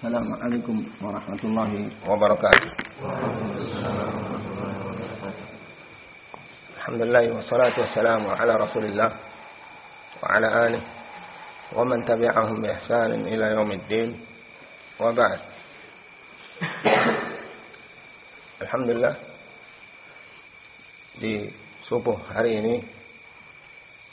Assalamualaikum 0.00 0.80
warahmatullahi 1.04 1.92
wabarakatuh. 2.08 2.68
Alhamdulillah 6.80 7.24
wassalatu 7.36 7.84
wassalamu 7.84 8.32
ala 8.32 8.64
Rasulillah 8.64 9.12
wa 9.12 10.26
ala 10.32 10.48
alihi 10.72 10.80
wa 11.76 11.84
man 11.84 12.00
tabi'ahum 12.08 12.64
bi 12.64 12.72
ihsan 12.80 13.28
ila 13.28 13.44
yaumiddin 13.60 14.16
wa 14.96 15.12
ba'd. 15.12 15.40
Alhamdulillah 18.64 19.14
di 21.20 21.44
subuh 21.84 22.16
hari 22.32 22.56
ini 22.56 22.74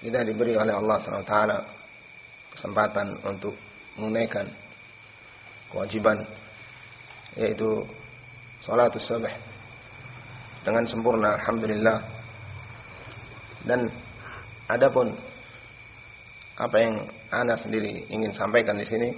kita 0.04 0.28
diberi 0.28 0.52
oleh 0.52 0.76
Allah 0.76 1.00
SWT 1.00 1.36
kesempatan 2.60 3.24
untuk 3.24 3.56
menunaikan 3.96 4.67
kewajiban 5.72 6.24
yaitu 7.38 7.86
salat 8.66 8.92
subuh 8.98 9.30
dengan 10.66 10.84
sempurna 10.90 11.40
alhamdulillah. 11.40 11.98
Dan 13.68 13.88
adapun 14.68 15.16
apa 16.58 16.78
yang 16.80 16.96
ana 17.30 17.56
sendiri 17.62 18.08
ingin 18.10 18.34
sampaikan 18.36 18.80
di 18.80 18.88
sini 18.88 19.10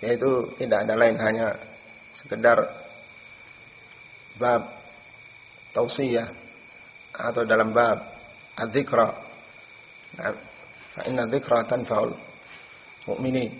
yaitu 0.00 0.54
tidak 0.60 0.88
ada 0.88 0.94
lain 0.96 1.16
hanya 1.18 1.56
sekedar 2.22 2.58
bab 4.40 4.62
tausiyah 5.76 6.28
atau 7.12 7.44
dalam 7.44 7.76
bab 7.76 8.00
adzikra. 8.56 9.12
Nah, 10.16 10.32
fa 10.96 11.00
inna 11.08 11.24
dzikra 11.28 11.68
tanfa'ul 11.68 12.12
mu'minin. 13.08 13.52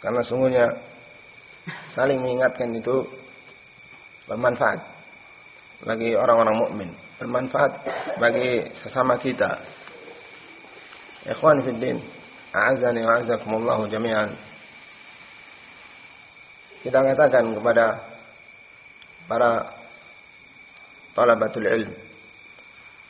Karena 0.00 0.20
sungguhnya 0.26 0.91
saling 1.94 2.18
mengingatkan 2.18 2.74
itu 2.74 3.06
bermanfaat 4.26 4.80
bagi 5.82 6.14
orang-orang 6.14 6.56
mukmin, 6.58 6.90
bermanfaat 7.18 7.72
bagi 8.18 8.70
sesama 8.86 9.18
kita. 9.18 9.58
Ikhwan 11.26 11.62
fi 11.62 11.70
din, 11.78 11.98
a'azani 12.50 13.00
wa 13.02 13.12
a'azakumullah 13.18 13.78
jami'an. 13.90 14.30
Kita 16.82 16.98
katakan 16.98 17.54
kepada 17.54 17.86
para 19.30 19.50
talabatul 21.14 21.66
ilm, 21.66 21.92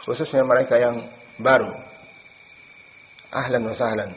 khususnya 0.05 0.45
mereka 0.45 0.77
yang 0.77 1.08
baru. 1.41 1.73
Ahlan 3.33 3.64
wa 3.64 3.73
sahlan. 3.80 4.12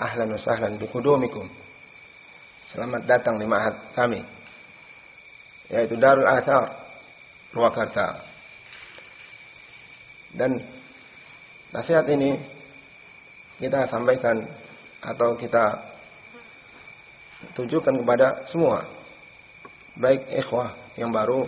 Ahlan 0.00 0.32
wa 0.32 0.40
sahlan 0.40 0.80
biqudumikum 0.80 1.52
Selamat 2.74 3.06
datang 3.06 3.38
di 3.38 3.46
ma'had 3.46 3.94
kami 3.94 4.18
yaitu 5.70 5.94
Darul 5.94 6.26
Athar 6.26 6.74
Purwakarta. 7.54 8.18
Dan 10.34 10.58
nasihat 11.70 12.02
ini 12.10 12.34
kita 13.62 13.86
sampaikan 13.86 14.42
atau 15.06 15.38
kita 15.38 15.64
tujukan 17.54 17.94
kepada 18.02 18.42
semua 18.50 18.82
baik 20.02 20.26
ikhwah 20.42 20.74
yang 20.98 21.14
baru 21.14 21.46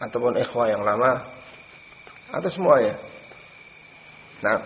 ataupun 0.00 0.32
ikhwah 0.48 0.72
yang 0.72 0.80
lama 0.80 1.28
atau 2.32 2.48
semuanya. 2.48 2.96
Nah, 4.40 4.64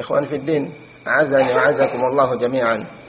ikhwan 0.00 0.24
fiddin, 0.32 0.72
a'azani 1.04 1.52
wa 1.52 1.60
a'azakumullah 1.68 2.28
jami'an. 2.40 3.05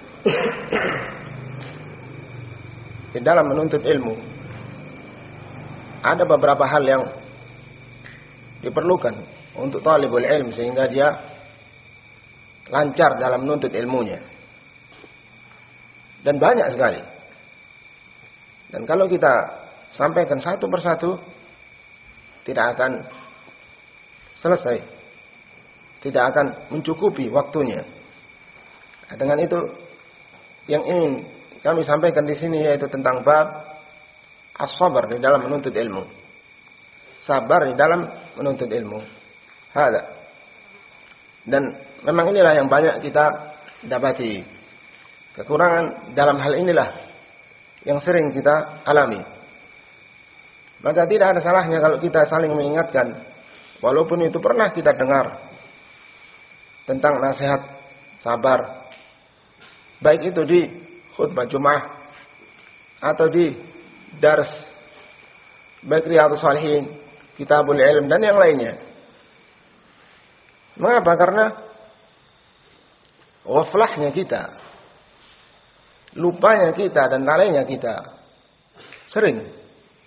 Di 3.15 3.19
dalam 3.23 3.49
menuntut 3.49 3.81
ilmu 3.81 4.13
ada 6.03 6.23
beberapa 6.23 6.63
hal 6.69 6.83
yang 6.85 7.03
diperlukan 8.61 9.15
untuk 9.57 9.81
talibul 9.81 10.21
ilm 10.21 10.53
sehingga 10.53 10.85
dia 10.87 11.07
lancar 12.69 13.17
dalam 13.17 13.47
menuntut 13.47 13.71
ilmunya. 13.73 14.19
Dan 16.21 16.37
banyak 16.37 16.67
sekali. 16.75 17.01
Dan 18.75 18.83
kalau 18.83 19.07
kita 19.07 19.31
sampaikan 19.95 20.43
satu 20.43 20.67
persatu 20.67 21.15
tidak 22.43 22.75
akan 22.75 22.91
selesai. 24.43 24.77
Tidak 26.03 26.23
akan 26.23 26.45
mencukupi 26.75 27.31
waktunya. 27.31 27.81
Dengan 29.15 29.39
itu 29.39 29.86
yang 30.67 30.83
ingin 30.83 31.11
kami 31.63 31.83
sampaikan 31.87 32.27
di 32.27 32.35
sini 32.37 32.63
yaitu 32.63 32.87
tentang 32.91 33.23
bab 33.23 33.47
as-sabar 34.55 35.09
di 35.09 35.17
dalam 35.19 35.47
menuntut 35.47 35.73
ilmu. 35.73 36.03
Sabar 37.27 37.67
di 37.67 37.75
dalam 37.75 38.07
menuntut 38.39 38.71
ilmu. 38.71 38.99
Hada. 39.75 40.01
Dan 41.47 41.63
memang 42.03 42.31
inilah 42.31 42.53
yang 42.55 42.67
banyak 42.67 43.03
kita 43.03 43.25
dapati. 43.87 44.43
Kekurangan 45.39 46.15
dalam 46.17 46.39
hal 46.39 46.53
inilah 46.55 46.89
yang 47.85 47.99
sering 48.03 48.31
kita 48.35 48.83
alami. 48.83 49.21
Maka 50.81 51.09
tidak 51.09 51.35
ada 51.35 51.41
salahnya 51.41 51.81
kalau 51.81 51.97
kita 51.97 52.27
saling 52.29 52.53
mengingatkan. 52.53 53.27
Walaupun 53.81 54.25
itu 54.25 54.37
pernah 54.41 54.73
kita 54.73 54.93
dengar. 54.93 55.47
Tentang 56.87 57.19
nasihat 57.19 57.61
sabar 58.23 58.76
Baik 59.97 60.29
itu 60.33 60.41
di 60.45 60.61
khutbah 61.17 61.49
Jumat 61.49 61.81
atau 63.01 63.25
di 63.29 63.53
dars 64.21 64.49
baik 65.85 66.05
Riyadhus 66.05 66.41
Salihin, 66.41 66.97
Kitabul 67.37 67.81
Ilm 67.81 68.09
dan 68.09 68.21
yang 68.21 68.37
lainnya. 68.37 68.77
Mengapa? 70.77 71.17
Karena 71.17 71.45
waflahnya 73.45 74.13
kita, 74.13 74.53
lupanya 76.17 76.73
kita 76.77 77.09
dan 77.09 77.25
lalainya 77.25 77.65
kita 77.65 78.21
sering 79.09 79.41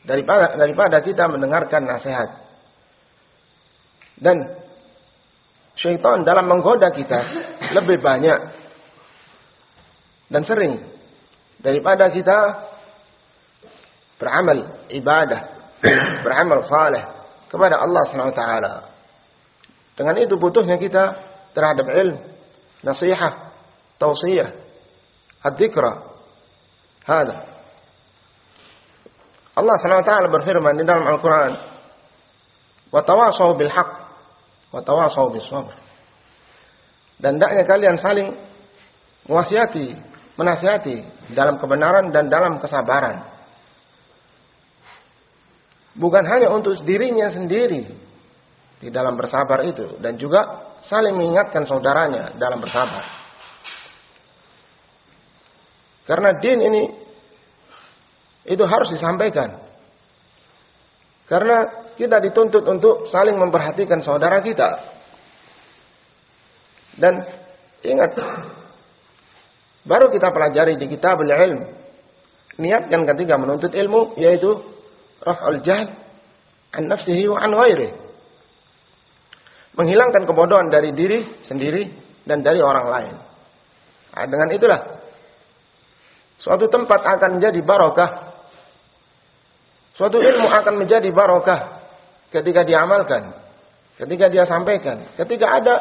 daripada 0.07 0.55
daripada 0.55 1.03
kita 1.03 1.27
mendengarkan 1.27 1.83
nasihat. 1.87 2.31
Dan 4.21 4.37
syaitan 5.81 6.23
dalam 6.29 6.45
menggoda 6.45 6.93
kita 6.93 7.21
lebih 7.73 8.05
banyak 8.05 8.60
dan 10.31 10.47
sering 10.47 10.79
daripada 11.59 12.09
kita 12.15 12.39
beramal 14.17 14.87
ibadah, 14.89 15.43
beramal 16.25 16.65
saleh 16.71 17.05
kepada 17.51 17.83
Allah 17.83 18.03
SWT. 18.09 18.43
Dengan 19.99 20.17
itu 20.23 20.39
butuhnya 20.39 20.79
kita 20.79 21.05
terhadap 21.53 21.85
ilmu, 21.85 22.21
nasihat, 22.87 23.53
tausiah, 23.99 24.55
ad-dikra. 25.43 26.09
Hada. 27.05 27.37
Allah 29.57 29.77
SWT 29.83 30.13
berfirman 30.31 30.79
di 30.79 30.85
dalam 30.87 31.05
Al-Quran. 31.05 31.53
Watawasau 32.95 33.59
bilhaq. 33.59 33.91
bis 34.71 35.47
sabr 35.51 35.75
Dan 37.19 37.37
hendaknya 37.37 37.67
kalian 37.67 37.99
saling 37.99 38.29
mewasiati 39.27 40.10
menasihati 40.35 41.31
dalam 41.35 41.59
kebenaran 41.59 42.11
dan 42.15 42.31
dalam 42.31 42.59
kesabaran. 42.63 43.27
Bukan 45.99 46.25
hanya 46.25 46.49
untuk 46.55 46.79
dirinya 46.87 47.35
sendiri 47.35 47.91
di 48.81 48.89
dalam 48.89 49.19
bersabar 49.19 49.67
itu 49.67 49.99
dan 50.01 50.17
juga 50.17 50.71
saling 50.89 51.13
mengingatkan 51.13 51.67
saudaranya 51.67 52.39
dalam 52.39 52.63
bersabar. 52.63 53.05
Karena 56.09 56.31
din 56.43 56.59
ini 56.59 56.83
itu 58.51 58.65
harus 58.67 58.89
disampaikan. 58.91 59.63
Karena 61.31 61.87
kita 61.95 62.19
dituntut 62.19 62.67
untuk 62.67 63.07
saling 63.15 63.39
memperhatikan 63.39 64.03
saudara 64.03 64.43
kita. 64.43 64.99
Dan 66.99 67.23
ingat 67.87 68.11
Baru 69.91 70.07
kita 70.15 70.31
pelajari 70.31 70.79
di 70.79 70.87
kitab 70.87 71.19
ilm. 71.19 71.67
Niatkan 72.63 73.11
ketika 73.11 73.35
menuntut 73.35 73.75
ilmu 73.75 74.15
yaitu 74.23 74.63
raf'ul 75.19 75.67
jahl 75.67 75.91
an 76.71 76.87
nafsihi 76.87 77.27
wa 77.27 77.43
an 77.43 77.51
ghairi. 77.51 77.91
Menghilangkan 79.75 80.31
kebodohan 80.31 80.71
dari 80.71 80.95
diri 80.95 81.27
sendiri 81.51 81.91
dan 82.23 82.47
dari 82.47 82.63
orang 82.63 82.87
lain. 82.87 83.15
Nah, 84.15 84.27
dengan 84.31 84.49
itulah 84.55 84.81
suatu 86.39 86.71
tempat 86.71 87.01
akan 87.19 87.43
menjadi 87.43 87.59
barokah. 87.59 88.11
Suatu 89.99 90.23
ilmu 90.23 90.55
akan 90.55 90.75
menjadi 90.87 91.11
barokah 91.11 91.83
ketika 92.31 92.63
diamalkan, 92.63 93.35
ketika 93.99 94.31
dia 94.31 94.47
sampaikan, 94.47 95.11
ketika 95.19 95.51
ada 95.51 95.75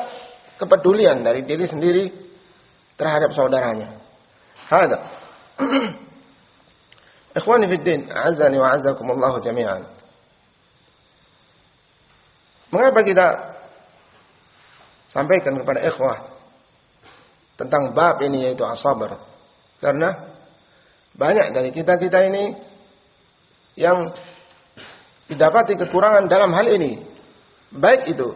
kepedulian 0.57 1.21
dari 1.21 1.45
diri 1.45 1.69
sendiri 1.69 2.28
terhadap 2.99 3.31
saudaranya. 3.31 3.95
Hada. 4.67 4.99
Ikhwani 7.39 7.65
fi 7.71 7.77
din, 7.79 8.11
azani 8.11 8.57
wa 8.59 8.75
azakumullah 8.75 9.39
jami'an. 9.39 9.87
Mengapa 12.69 13.01
kita 13.01 13.27
sampaikan 15.09 15.57
kepada 15.57 15.81
ikhwah 15.89 16.37
tentang 17.57 17.97
bab 17.97 18.21
ini 18.21 18.51
yaitu 18.51 18.61
asabar? 18.61 19.17
Karena 19.81 20.37
banyak 21.17 21.55
dari 21.55 21.69
kita-kita 21.73 22.29
ini 22.29 22.53
yang 23.79 24.13
didapati 25.31 25.79
kekurangan 25.79 26.29
dalam 26.29 26.51
hal 26.53 26.67
ini. 26.67 27.01
Baik 27.73 28.09
itu 28.09 28.33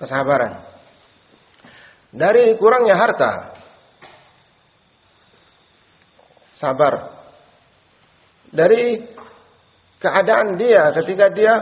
kesabaran. 0.00 0.64
Dari 2.12 2.56
kurangnya 2.56 2.96
harta. 2.96 3.51
Sabar. 6.62 6.94
Dari 8.54 9.02
keadaan 9.98 10.54
dia 10.54 10.94
ketika 11.02 11.34
dia 11.34 11.54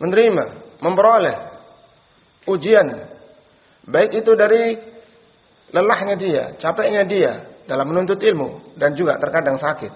menerima, 0.00 0.44
memperoleh 0.80 1.36
ujian. 2.48 3.12
Baik 3.84 4.24
itu 4.24 4.32
dari 4.38 4.80
lelahnya 5.68 6.16
dia, 6.16 6.44
capeknya 6.64 7.04
dia 7.04 7.32
dalam 7.68 7.92
menuntut 7.92 8.16
ilmu 8.22 8.78
dan 8.80 8.96
juga 8.96 9.20
terkadang 9.20 9.60
sakit. 9.60 9.92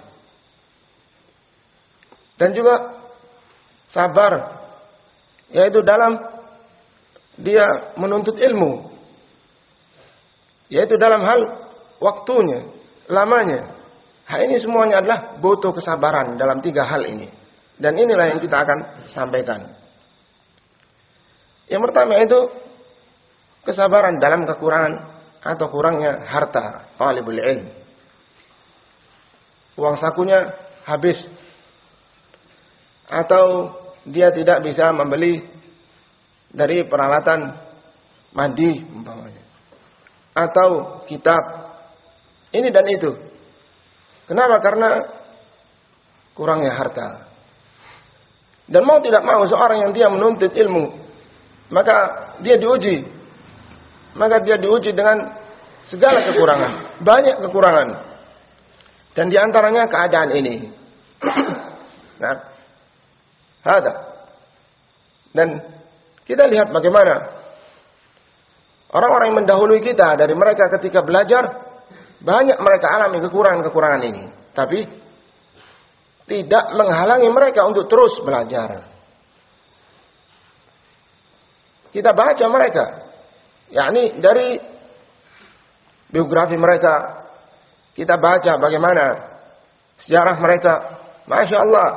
Dan 2.37 2.53
juga 2.53 3.01
sabar 3.97 4.61
yaitu 5.49 5.81
dalam 5.81 6.21
dia 7.41 7.95
menuntut 7.97 8.37
ilmu 8.37 8.93
yaitu 10.69 10.99
dalam 10.99 11.23
hal 11.23 11.41
waktunya, 12.03 12.76
lamanya. 13.11 13.75
Hal 14.27 14.43
ini 14.43 14.59
semuanya 14.59 14.99
adalah 15.03 15.39
butuh 15.39 15.71
kesabaran 15.71 16.35
dalam 16.35 16.59
tiga 16.59 16.83
hal 16.87 17.07
ini. 17.07 17.31
Dan 17.79 17.95
inilah 17.95 18.35
yang 18.35 18.41
kita 18.43 18.57
akan 18.59 18.79
sampaikan. 19.15 19.71
Yang 21.71 21.83
pertama 21.91 22.19
itu 22.23 22.41
kesabaran 23.67 24.19
dalam 24.19 24.47
kekurangan 24.47 24.95
atau 25.43 25.67
kurangnya 25.71 26.27
harta 26.27 26.91
talibul 26.99 27.39
ilm. 27.39 27.71
Uang 29.77 29.97
sakunya 30.01 30.57
habis 30.89 31.19
atau 33.07 33.75
dia 34.07 34.35
tidak 34.35 34.63
bisa 34.67 34.91
membeli 34.91 35.43
dari 36.51 36.87
peralatan 36.87 37.55
mandi 38.35 38.83
umpamanya 38.91 39.43
atau 40.37 41.03
kitab 41.09 41.43
ini 42.57 42.69
dan 42.73 42.87
itu. 42.89 43.11
Kenapa? 44.27 44.59
Karena 44.65 44.89
kurangnya 46.35 46.73
harta. 46.75 47.29
Dan 48.67 48.83
mau 48.83 48.99
tidak 48.99 49.23
mau 49.23 49.47
seorang 49.47 49.87
yang 49.87 49.93
dia 49.95 50.11
menuntut 50.11 50.51
ilmu, 50.51 50.91
maka 51.71 51.97
dia 52.43 52.59
diuji. 52.59 53.07
Maka 54.17 54.43
dia 54.43 54.59
diuji 54.59 54.91
dengan 54.97 55.39
segala 55.93 56.27
kekurangan, 56.33 56.73
banyak 57.05 57.37
kekurangan. 57.47 57.89
Dan 59.15 59.31
di 59.31 59.37
antaranya 59.39 59.87
keadaan 59.87 60.31
ini. 60.35 60.55
nah, 62.21 62.37
ada. 63.63 63.93
Dan 65.31 65.63
kita 66.27 66.49
lihat 66.49 66.73
bagaimana 66.75 67.37
Orang-orang 68.87 69.35
yang 69.35 69.39
mendahului 69.43 69.81
kita 69.83 70.15
dari 70.15 70.33
mereka 70.33 70.71
ketika 70.79 71.03
belajar, 71.03 71.66
banyak 72.27 72.59
mereka 72.59 72.87
alami 72.91 73.23
kekurangan-kekurangan 73.23 74.03
ini. 74.03 74.25
Tapi 74.51 74.83
tidak 76.27 76.65
menghalangi 76.75 77.31
mereka 77.31 77.63
untuk 77.71 77.87
terus 77.87 78.19
belajar. 78.27 78.83
Kita 81.95 82.11
baca 82.13 82.45
mereka, 82.51 82.85
yakni 83.71 84.19
dari 84.19 84.59
biografi 86.11 86.59
mereka, 86.59 87.25
kita 87.95 88.19
baca 88.19 88.53
bagaimana 88.59 89.05
sejarah 90.05 90.37
mereka. 90.43 90.73
Masya 91.27 91.59
Allah, 91.63 91.91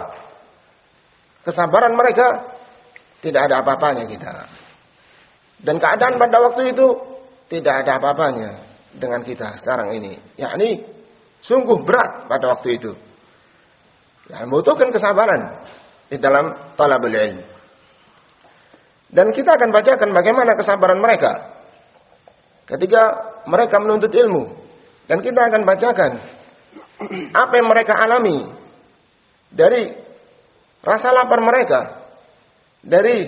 kesabaran 1.45 1.93
mereka 1.97 2.53
tidak 3.25 3.49
ada 3.49 3.65
apa-apanya 3.65 4.05
kita. 4.05 4.45
Dan 5.65 5.81
keadaan 5.81 6.21
pada 6.21 6.37
waktu 6.49 6.71
itu 6.71 6.87
tidak 7.49 7.83
ada 7.83 7.99
apa-apanya 7.99 8.68
dengan 8.95 9.21
kita 9.21 9.61
sekarang 9.61 9.93
ini. 9.93 10.17
Yakni 10.39 10.81
sungguh 11.45 11.85
berat 11.85 12.25
pada 12.25 12.57
waktu 12.57 12.81
itu. 12.81 12.91
Ya, 14.29 14.45
membutuhkan 14.45 14.93
kesabaran 14.93 15.65
di 16.09 16.17
dalam 16.21 16.73
talabul 16.77 17.13
ilmu. 17.13 17.43
Dan 19.09 19.33
kita 19.33 19.57
akan 19.57 19.73
bacakan 19.73 20.09
bagaimana 20.13 20.53
kesabaran 20.53 21.01
mereka 21.01 21.57
ketika 22.69 23.01
mereka 23.49 23.81
menuntut 23.81 24.13
ilmu. 24.13 24.53
Dan 25.09 25.25
kita 25.25 25.41
akan 25.41 25.65
bacakan 25.65 26.11
apa 27.33 27.53
yang 27.57 27.67
mereka 27.67 27.97
alami 27.97 28.53
dari 29.49 29.89
rasa 30.85 31.09
lapar 31.09 31.41
mereka, 31.41 31.79
dari 32.85 33.25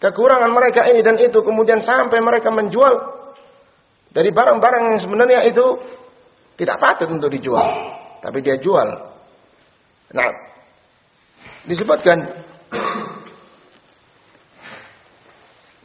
kekurangan 0.00 0.48
mereka 0.48 0.88
ini 0.88 1.04
dan 1.04 1.20
itu 1.20 1.38
kemudian 1.44 1.84
sampai 1.84 2.18
mereka 2.24 2.48
menjual 2.48 3.13
dari 4.14 4.30
barang-barang 4.30 4.82
yang 4.94 5.00
sebenarnya 5.02 5.40
itu 5.50 5.66
tidak 6.56 6.78
patut 6.78 7.10
untuk 7.10 7.28
dijual 7.34 7.66
tapi 8.22 8.40
dia 8.40 8.56
jual 8.62 8.88
nah 10.14 10.30
disebutkan 11.66 12.18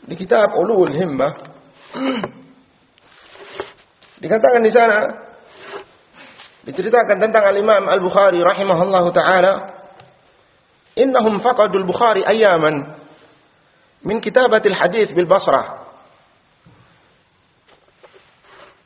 di 0.06 0.16
kitab 0.16 0.54
Ulul 0.54 0.94
Himmah 0.94 1.34
dikatakan 4.22 4.62
di 4.62 4.72
sana 4.72 5.00
diceritakan 6.70 7.18
tentang 7.18 7.44
al-Imam 7.50 7.90
Al-Bukhari 7.90 8.38
rahimahullahu 8.46 9.10
taala 9.16 9.54
innahum 11.00 11.42
faqadul 11.42 11.88
Bukhari 11.88 12.22
ayaman 12.28 13.00
min 14.04 14.20
kitabatil 14.24 14.76
hadis 14.76 15.12
bil 15.12 15.28
Basrah. 15.28 15.88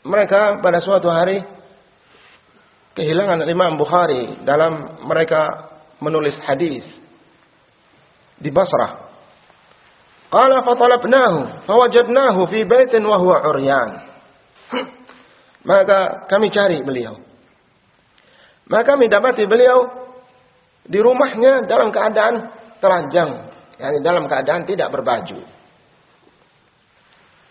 Mereka 0.04 0.60
pada 0.60 0.84
suatu 0.84 1.08
hari 1.08 1.40
kehilangan 2.94 3.48
Imam 3.48 3.80
Bukhari 3.80 4.44
dalam 4.44 5.04
mereka 5.08 5.72
menulis 6.04 6.36
hadis 6.44 6.84
di 8.38 8.52
Basrah. 8.52 9.00
Qala 10.28 10.66
fatalabnahu 10.66 11.70
fawajadnahu 11.70 12.42
fi 12.52 12.60
baitin 12.68 13.06
wa 13.06 13.18
huwa 13.22 13.38
uryan. 13.48 13.90
Maka 15.70 16.28
kami 16.28 16.52
cari 16.52 16.84
beliau. 16.84 17.22
Maka 18.68 18.84
kami 18.96 19.08
dapati 19.08 19.48
beliau 19.48 19.88
di 20.84 21.00
rumahnya 21.00 21.64
dalam 21.64 21.96
keadaan 21.96 22.52
telanjang 22.84 23.54
yani 23.80 23.98
dalam 24.04 24.28
keadaan 24.28 24.68
tidak 24.68 24.92
berbaju. 24.92 25.63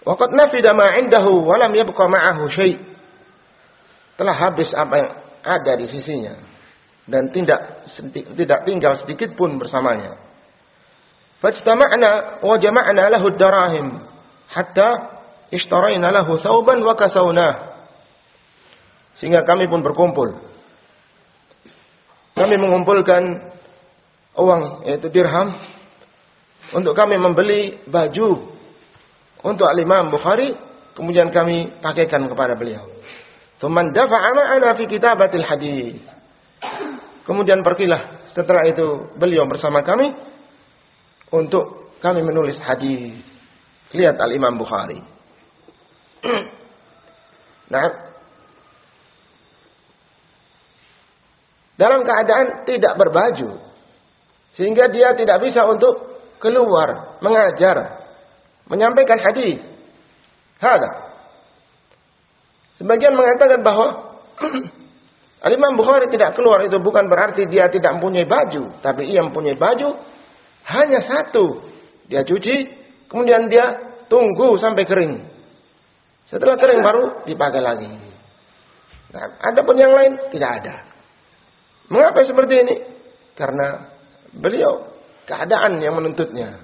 Waqad 0.03 0.31
nafida 0.35 0.75
ma 0.75 0.99
'indahu 0.99 1.47
wa 1.47 1.55
lam 1.59 1.73
yabqa 1.79 2.05
ma'ahu 2.11 2.51
syai'. 2.51 2.79
Telah 4.19 4.35
habis 4.35 4.71
apa 4.75 4.95
yang 4.99 5.11
ada 5.43 5.73
di 5.79 5.87
sisinya 5.91 6.35
dan 7.07 7.35
tidak 7.35 7.87
tidak 8.39 8.61
tinggal 8.67 8.99
sedikit 9.03 9.35
pun 9.35 9.59
bersamanya. 9.59 10.19
Fajtama'na 11.43 12.43
wa 12.43 12.55
jama'na 12.59 13.11
lahu 13.11 13.35
ad-darahim 13.35 13.87
hatta 14.47 14.91
ishtarayna 15.51 16.15
lahu 16.15 16.39
thawban 16.39 16.83
wa 16.87 16.95
kasawnah. 16.95 17.75
Sehingga 19.19 19.43
kami 19.43 19.67
pun 19.67 19.83
berkumpul. 19.83 20.39
Kami 22.39 22.55
mengumpulkan 22.59 23.53
uang 24.39 24.89
yaitu 24.89 25.13
dirham 25.13 25.53
untuk 26.73 26.97
kami 26.97 27.21
membeli 27.21 27.83
baju 27.85 28.52
untuk 29.43 29.67
al-Imam 29.67 30.11
Bukhari, 30.15 30.55
kemudian 30.95 31.35
kami 31.35 31.83
pakaikan 31.83 32.27
kepada 32.31 32.55
beliau. 32.55 32.87
Faman 33.59 33.95
dafa'a 33.95 34.31
ma'ana 34.35 34.75
fi 34.75 34.85
kitabatil 34.91 35.47
hadis. 35.47 36.03
Kemudian 37.23 37.63
pergilah 37.63 38.31
setelah 38.35 38.67
itu 38.67 39.15
beliau 39.15 39.47
bersama 39.47 39.87
kami 39.87 40.11
untuk 41.31 41.95
kami 42.03 42.27
menulis 42.27 42.59
hadis. 42.59 43.23
Lihat 43.95 44.19
al-Imam 44.19 44.59
Bukhari. 44.59 44.99
nah, 47.73 47.87
dalam 51.79 52.03
keadaan 52.03 52.67
tidak 52.67 52.95
berbaju 52.99 53.59
sehingga 54.59 54.91
dia 54.91 55.15
tidak 55.17 55.39
bisa 55.41 55.65
untuk 55.71 56.13
keluar 56.43 57.19
mengajar, 57.23 58.02
menyampaikan 58.73 59.21
hadis. 59.21 59.61
Hada. 60.57 61.13
Sebagian 62.81 63.13
mengatakan 63.13 63.61
bahwa 63.61 64.17
Al-Imam 65.47 65.77
Bukhari 65.77 66.09
tidak 66.09 66.33
keluar 66.39 66.65
itu 66.65 66.81
bukan 66.81 67.13
berarti 67.13 67.45
dia 67.53 67.69
tidak 67.69 68.01
mempunyai 68.01 68.25
baju. 68.25 68.81
Tapi 68.81 69.13
ia 69.13 69.21
mempunyai 69.21 69.61
baju 69.61 70.01
hanya 70.73 71.05
satu. 71.05 71.69
Dia 72.09 72.25
cuci, 72.25 72.71
kemudian 73.13 73.53
dia 73.53 73.77
tunggu 74.09 74.57
sampai 74.57 74.89
kering. 74.89 75.15
Setelah 76.33 76.57
kering 76.57 76.81
baru 76.81 77.05
dipakai 77.29 77.61
lagi. 77.61 77.91
Nah, 79.13 79.25
ada 79.53 79.61
pun 79.61 79.77
yang 79.77 79.93
lain 79.93 80.13
tidak 80.33 80.51
ada. 80.63 80.75
Mengapa 81.93 82.25
seperti 82.25 82.55
ini? 82.65 82.75
Karena 83.37 83.93
beliau 84.33 84.89
keadaan 85.29 85.77
yang 85.83 85.99
menuntutnya. 85.99 86.57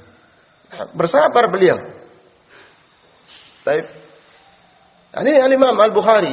Nah, 0.72 0.86
bersabar 0.96 1.52
beliau. 1.52 1.97
Baik. 3.68 3.84
Ini 5.12 5.32
Al-Imam 5.44 5.76
Al-Bukhari. 5.76 6.32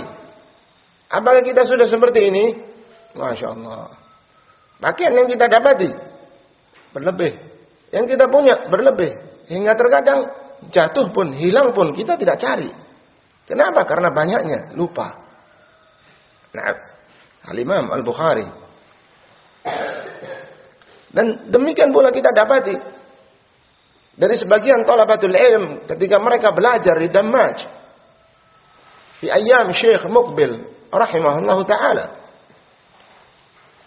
Apakah 1.12 1.44
kita 1.44 1.68
sudah 1.68 1.92
seperti 1.92 2.32
ini? 2.32 2.56
Masya 3.12 3.48
Allah. 3.52 3.92
Pakaian 4.80 5.12
yang 5.20 5.28
kita 5.28 5.52
dapati 5.52 5.92
berlebih. 6.96 7.36
Yang 7.92 8.16
kita 8.16 8.32
punya 8.32 8.72
berlebih. 8.72 9.20
Hingga 9.52 9.76
terkadang 9.76 10.20
jatuh 10.72 11.12
pun, 11.12 11.36
hilang 11.36 11.76
pun 11.76 11.92
kita 11.92 12.16
tidak 12.16 12.40
cari. 12.40 12.72
Kenapa? 13.52 13.84
Karena 13.84 14.16
banyaknya, 14.16 14.60
lupa. 14.80 15.12
Nah, 16.56 16.72
Al-Imam 17.52 17.92
Al-Bukhari. 17.92 18.48
Dan 21.12 21.52
demikian 21.52 21.92
pula 21.92 22.16
kita 22.16 22.32
dapati 22.32 22.76
dari 24.16 24.36
sebagian 24.40 24.88
talabatul 24.88 25.36
ilm 25.36 25.88
ketika 25.92 26.18
mereka 26.24 26.56
belajar 26.56 26.96
di 27.00 27.08
Damaj 27.12 27.58
di 29.20 29.28
ayam 29.28 29.76
Syekh 29.76 30.08
Mukbil 30.08 30.64
rahimahullah 30.92 31.60
taala. 31.68 32.06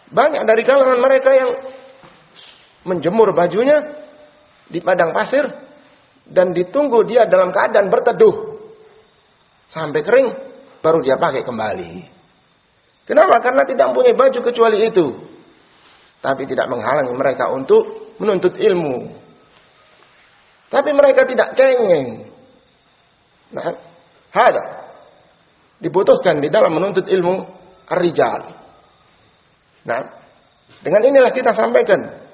Banyak 0.09 0.43
dari 0.49 0.63
kalangan 0.65 1.01
mereka 1.01 1.31
yang 1.37 1.51
menjemur 2.89 3.33
bajunya 3.37 4.09
di 4.69 4.81
padang 4.81 5.13
pasir 5.13 5.45
dan 6.29 6.53
ditunggu 6.53 7.05
dia 7.09 7.29
dalam 7.29 7.53
keadaan 7.53 7.89
berteduh 7.93 8.61
sampai 9.73 10.01
kering 10.05 10.29
baru 10.81 11.01
dia 11.05 11.17
pakai 11.21 11.45
kembali. 11.45 11.93
Kenapa? 13.09 13.41
Karena 13.41 13.65
tidak 13.65 13.97
punya 13.97 14.13
baju 14.13 14.39
kecuali 14.45 14.79
itu. 14.85 15.07
Tapi 16.21 16.45
tidak 16.45 16.69
menghalangi 16.69 17.15
mereka 17.17 17.49
untuk 17.49 18.13
menuntut 18.21 18.53
ilmu. 18.61 19.18
Tapi 20.69 20.91
mereka 20.93 21.25
tidak 21.25 21.57
kengeng. 21.57 22.29
Nah, 23.57 23.73
ada. 24.33 24.65
Dibutuhkan 25.81 26.43
di 26.43 26.53
dalam 26.53 26.75
menuntut 26.75 27.09
ilmu 27.09 27.35
ar-rijal. 27.89 28.53
Nah, 29.89 30.01
dengan 30.85 31.03
inilah 31.09 31.33
kita 31.33 31.57
sampaikan 31.57 32.29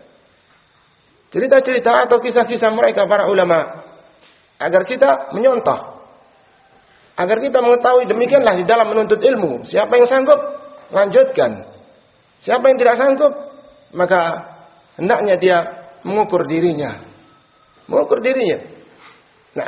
cerita-cerita 1.31 2.09
atau 2.09 2.19
kisah-kisah 2.19 2.71
mereka 2.75 3.07
para 3.07 3.31
ulama 3.31 3.85
agar 4.59 4.83
kita 4.87 5.35
menyontoh 5.35 5.95
agar 7.14 7.38
kita 7.38 7.59
mengetahui 7.62 8.11
demikianlah 8.11 8.59
di 8.59 8.64
dalam 8.67 8.91
menuntut 8.91 9.23
ilmu 9.23 9.71
siapa 9.71 9.95
yang 9.95 10.09
sanggup 10.11 10.41
lanjutkan. 10.95 11.75
Siapa 12.45 12.64
yang 12.69 12.76
tidak 12.76 12.97
sanggup, 13.00 13.33
maka 13.97 14.21
hendaknya 15.00 15.35
dia 15.41 15.59
mengukur 16.05 16.45
dirinya. 16.45 17.13
Mengukur 17.87 18.25
dirinya. 18.25 18.59
Nah, 19.55 19.67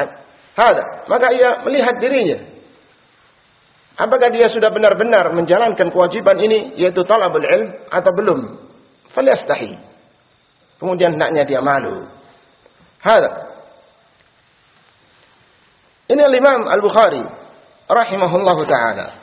ada. 0.57 0.85
Maka 1.07 1.27
ia 1.37 1.63
melihat 1.63 2.01
dirinya. 2.01 2.39
Apakah 3.97 4.29
dia 4.29 4.53
sudah 4.53 4.69
benar-benar 4.69 5.33
menjalankan 5.33 5.89
kewajiban 5.89 6.37
ini, 6.37 6.77
yaitu 6.77 7.01
talabul 7.09 7.45
ilm, 7.45 7.89
atau 7.89 8.13
belum? 8.13 8.41
Falyastahi. 9.17 9.73
Kemudian 10.77 11.17
hendaknya 11.17 11.49
dia 11.49 11.65
malu. 11.65 12.05
Hada. 13.01 13.49
Ini 16.13 16.23
Al-Imam 16.23 16.69
Al-Bukhari 16.69 17.25
rahimahullahu 17.89 18.63
taala. 18.69 19.17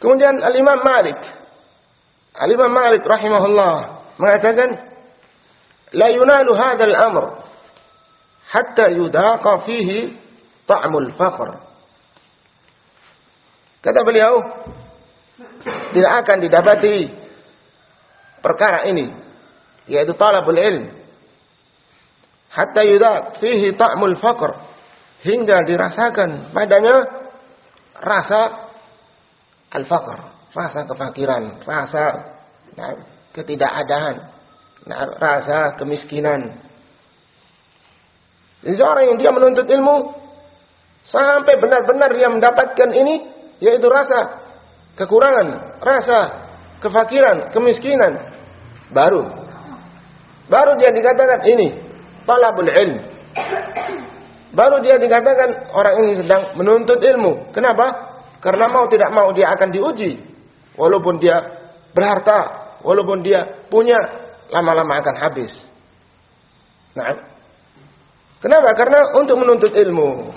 Kemudian 0.00 0.40
Al-Imam 0.40 0.80
Malik. 0.80 1.20
Al-Imam 2.34 2.72
Malik 2.72 3.04
rahimahullah 3.04 3.74
mengatakan 4.16 4.68
la 5.92 6.08
yunalu 6.10 6.52
hadzal 6.56 6.96
amr 6.96 7.43
hatta 8.54 8.94
yudaqa 8.94 9.66
fihi 9.66 10.14
ta'mul 10.70 11.10
faqr. 11.18 11.48
Kata 13.82 14.00
beliau, 14.06 14.38
tidak 15.90 16.12
akan 16.24 16.38
didapati 16.38 16.96
perkara 18.40 18.86
ini 18.86 19.10
yaitu 19.90 20.16
talabul 20.16 20.56
ilm 20.56 20.88
hatta 22.48 22.80
yudaq 22.86 23.42
fihi 23.42 23.74
ta'mul 23.76 24.16
faqr 24.22 24.56
hingga 25.26 25.64
dirasakan 25.68 26.54
padanya 26.54 26.96
rasa 27.98 28.40
al-faqr, 29.74 30.18
rasa 30.54 30.86
kefakiran, 30.86 31.64
rasa 31.66 32.04
nah, 32.78 32.94
ketidakadaan, 33.34 34.16
nah, 34.86 35.08
rasa 35.18 35.80
kemiskinan. 35.80 36.62
Jadi 38.64 38.74
seorang 38.80 39.04
yang 39.12 39.18
dia 39.20 39.30
menuntut 39.30 39.68
ilmu 39.68 39.96
sampai 41.12 41.54
benar-benar 41.60 42.10
dia 42.16 42.28
mendapatkan 42.32 42.90
ini 42.96 43.14
yaitu 43.60 43.86
rasa 43.86 44.40
kekurangan, 44.96 45.78
rasa 45.84 46.18
kefakiran, 46.80 47.52
kemiskinan 47.52 48.12
baru 48.90 49.44
baru 50.48 50.80
dia 50.80 50.90
dikatakan 50.92 51.40
ini 51.44 51.68
talabul 52.24 52.68
ilm. 52.68 52.96
Baru 54.54 54.78
dia 54.86 55.02
dikatakan 55.02 55.74
orang 55.74 55.94
ini 56.06 56.12
sedang 56.22 56.54
menuntut 56.54 57.02
ilmu. 57.02 57.50
Kenapa? 57.50 58.14
Karena 58.38 58.70
mau 58.70 58.86
tidak 58.86 59.10
mau 59.10 59.34
dia 59.34 59.50
akan 59.50 59.74
diuji. 59.74 60.20
Walaupun 60.78 61.18
dia 61.18 61.42
berharta, 61.90 62.38
walaupun 62.86 63.26
dia 63.26 63.66
punya, 63.66 63.98
lama-lama 64.54 65.02
akan 65.02 65.16
habis. 65.18 65.50
Nah, 66.94 67.33
kenapa? 68.44 68.76
Karena 68.76 69.00
untuk 69.16 69.40
menuntut 69.40 69.72
ilmu 69.72 70.36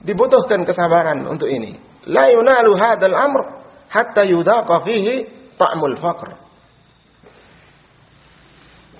dibutuhkan 0.00 0.64
kesabaran 0.64 1.28
untuk 1.28 1.52
ini. 1.52 1.76
La 2.08 2.24
yunalu 2.32 2.72
hadzal 2.80 3.12
amr 3.12 3.40
hatta 3.92 4.24
yudaqa 4.24 4.80
fihi 4.88 5.28
ta'mul 5.60 6.00
faqr. 6.00 6.28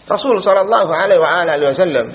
Rasul 0.07 0.39
sallallahu 0.45 0.93
alaihi 0.93 1.67
wasallam 1.67 2.07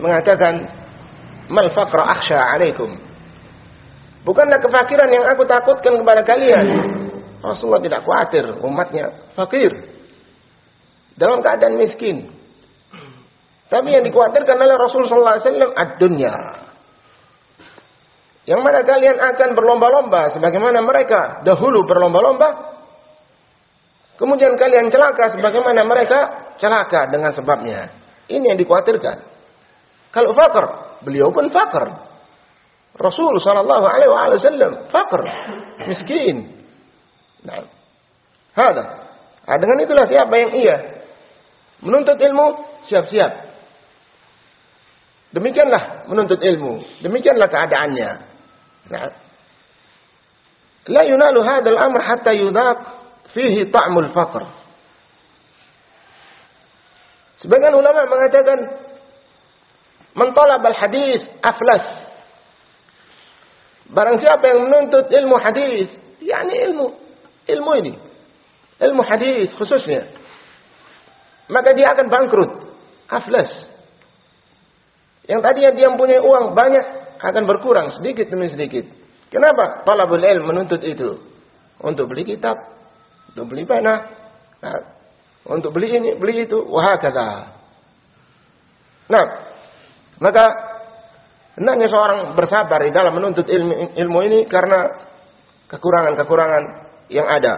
mengatakan 0.00 0.54
mal 1.52 1.68
faqra 1.70 2.02
akhsha 2.18 2.40
alaikum 2.56 3.10
Bukanlah 4.20 4.60
kefakiran 4.60 5.08
yang 5.08 5.24
aku 5.32 5.48
takutkan 5.48 5.96
kepada 5.96 6.20
kalian. 6.28 6.66
Rasulullah 7.40 7.80
tidak 7.80 8.04
khawatir 8.04 8.44
umatnya 8.60 9.32
fakir. 9.32 9.72
Dalam 11.16 11.40
keadaan 11.40 11.80
miskin. 11.80 12.28
Tapi 13.70 13.88
yang 13.94 14.02
dikhawatirkan 14.02 14.56
oleh 14.58 14.76
Rasulullah 14.76 15.38
SAW 15.38 15.78
ad-dunya. 15.78 16.34
Yang 18.50 18.60
mana 18.66 18.82
kalian 18.82 19.14
akan 19.14 19.48
berlomba-lomba 19.54 20.34
sebagaimana 20.34 20.82
mereka 20.82 21.46
dahulu 21.46 21.86
berlomba-lomba. 21.86 22.82
Kemudian 24.18 24.58
kalian 24.58 24.90
celaka 24.90 25.38
sebagaimana 25.38 25.86
mereka 25.86 26.18
celaka 26.58 27.08
dengan 27.14 27.30
sebabnya. 27.30 27.94
Ini 28.26 28.42
yang 28.42 28.58
dikhawatirkan. 28.58 29.16
Kalau 30.10 30.34
fakir, 30.34 30.66
beliau 31.06 31.30
pun 31.30 31.46
fakir. 31.54 32.10
Rasul 32.98 33.38
sallallahu 33.38 33.86
alaihi 33.86 34.10
wasallam 34.10 34.90
fakir, 34.90 35.22
miskin. 35.86 36.36
Nah, 37.46 37.64
ada. 38.58 38.84
Nah, 39.46 39.56
dengan 39.56 39.78
itulah 39.82 40.06
siapa 40.10 40.34
yang 40.36 40.50
ia 40.58 40.76
menuntut 41.80 42.18
ilmu, 42.18 42.46
siap-siap. 42.90 43.49
Demikianlah 45.30 46.10
menuntut 46.10 46.42
ilmu, 46.42 47.02
demikianlah 47.06 47.46
keadaannya. 47.46 48.10
Nah, 48.90 49.14
la 50.90 51.02
yunalu 51.06 51.40
hadzal 51.46 51.78
amr 51.78 52.00
hatta 52.02 52.34
yudaq 52.34 52.78
fihi 53.30 53.70
ta'mul 53.70 54.10
faqr. 54.10 54.42
Sebagian 57.46 57.78
ulama 57.78 58.10
mengatakan 58.10 58.58
man 60.18 60.34
talab 60.34 60.66
al 60.66 60.76
hadis 60.76 61.22
aflas 61.40 62.10
Barang 63.90 64.22
siapa 64.22 64.44
yang 64.46 64.70
menuntut 64.70 65.10
ilmu 65.10 65.34
hadis, 65.42 65.90
yakni 66.22 66.54
ilmu 66.70 66.94
ilmu 67.50 67.70
ini, 67.82 67.94
ilmu 68.78 69.02
hadis 69.02 69.50
khususnya, 69.58 70.06
maka 71.50 71.74
dia 71.74 71.90
akan 71.90 72.06
bangkrut, 72.06 72.52
aflas. 73.10 73.50
Yang 75.28 75.40
tadinya 75.44 75.70
dia 75.76 75.86
mempunyai 75.92 76.22
uang 76.22 76.56
banyak 76.56 76.84
akan 77.20 77.44
berkurang 77.44 77.92
sedikit 78.00 78.32
demi 78.32 78.48
sedikit. 78.48 78.88
Kenapa 79.30 79.84
talabul 79.84 80.24
ilm 80.24 80.48
menuntut 80.48 80.80
itu? 80.82 81.20
Untuk 81.80 82.10
beli 82.10 82.26
kitab, 82.26 82.56
untuk 83.32 83.52
beli 83.52 83.64
pena, 83.64 84.04
nah, 84.60 84.80
untuk 85.48 85.72
beli 85.72 85.96
ini, 85.96 86.10
beli 86.18 86.44
itu, 86.44 86.58
wah 86.66 86.98
kata. 87.00 87.28
Nah, 89.10 89.24
maka 90.20 90.44
hendaknya 91.56 91.88
seorang 91.88 92.36
bersabar 92.36 92.84
di 92.84 92.92
dalam 92.92 93.16
menuntut 93.16 93.48
ilmu, 93.48 93.96
ilmu 93.96 94.18
ini 94.28 94.38
karena 94.46 95.08
kekurangan-kekurangan 95.72 96.64
yang 97.08 97.26
ada. 97.26 97.54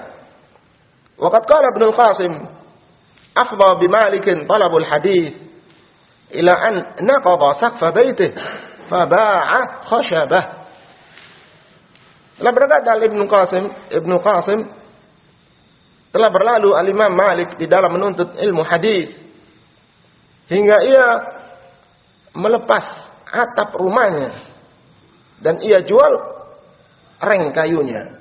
Waqad 1.18 1.42
qala 1.44 1.66
Ibnu 1.76 1.88
Qasim 1.92 2.32
afdha 3.36 3.68
bi 3.80 3.86
Malik 3.88 4.26
talabul 4.46 4.86
hadis 4.86 5.51
ila 6.32 6.52
an 6.56 6.74
naqada 7.04 7.48
saqfa 7.60 7.88
baitih 7.92 8.32
faba'a 8.88 9.60
khashabah. 9.88 10.44
Telah 12.40 12.52
berkata 12.52 12.98
Ibnu 12.98 13.24
Qasim, 13.28 13.64
Ibnu 13.92 14.16
Qasim 14.24 14.60
telah 16.12 16.28
berlalu 16.28 16.76
Al-Imam 16.76 17.12
Malik 17.12 17.56
di 17.56 17.64
dalam 17.68 17.96
menuntut 17.96 18.36
ilmu 18.36 18.64
hadis 18.68 19.16
hingga 20.52 20.76
ia 20.84 21.06
melepas 22.36 22.84
atap 23.32 23.72
rumahnya 23.76 24.36
dan 25.40 25.60
ia 25.64 25.80
jual 25.84 26.12
reng 27.20 27.52
kayunya. 27.56 28.20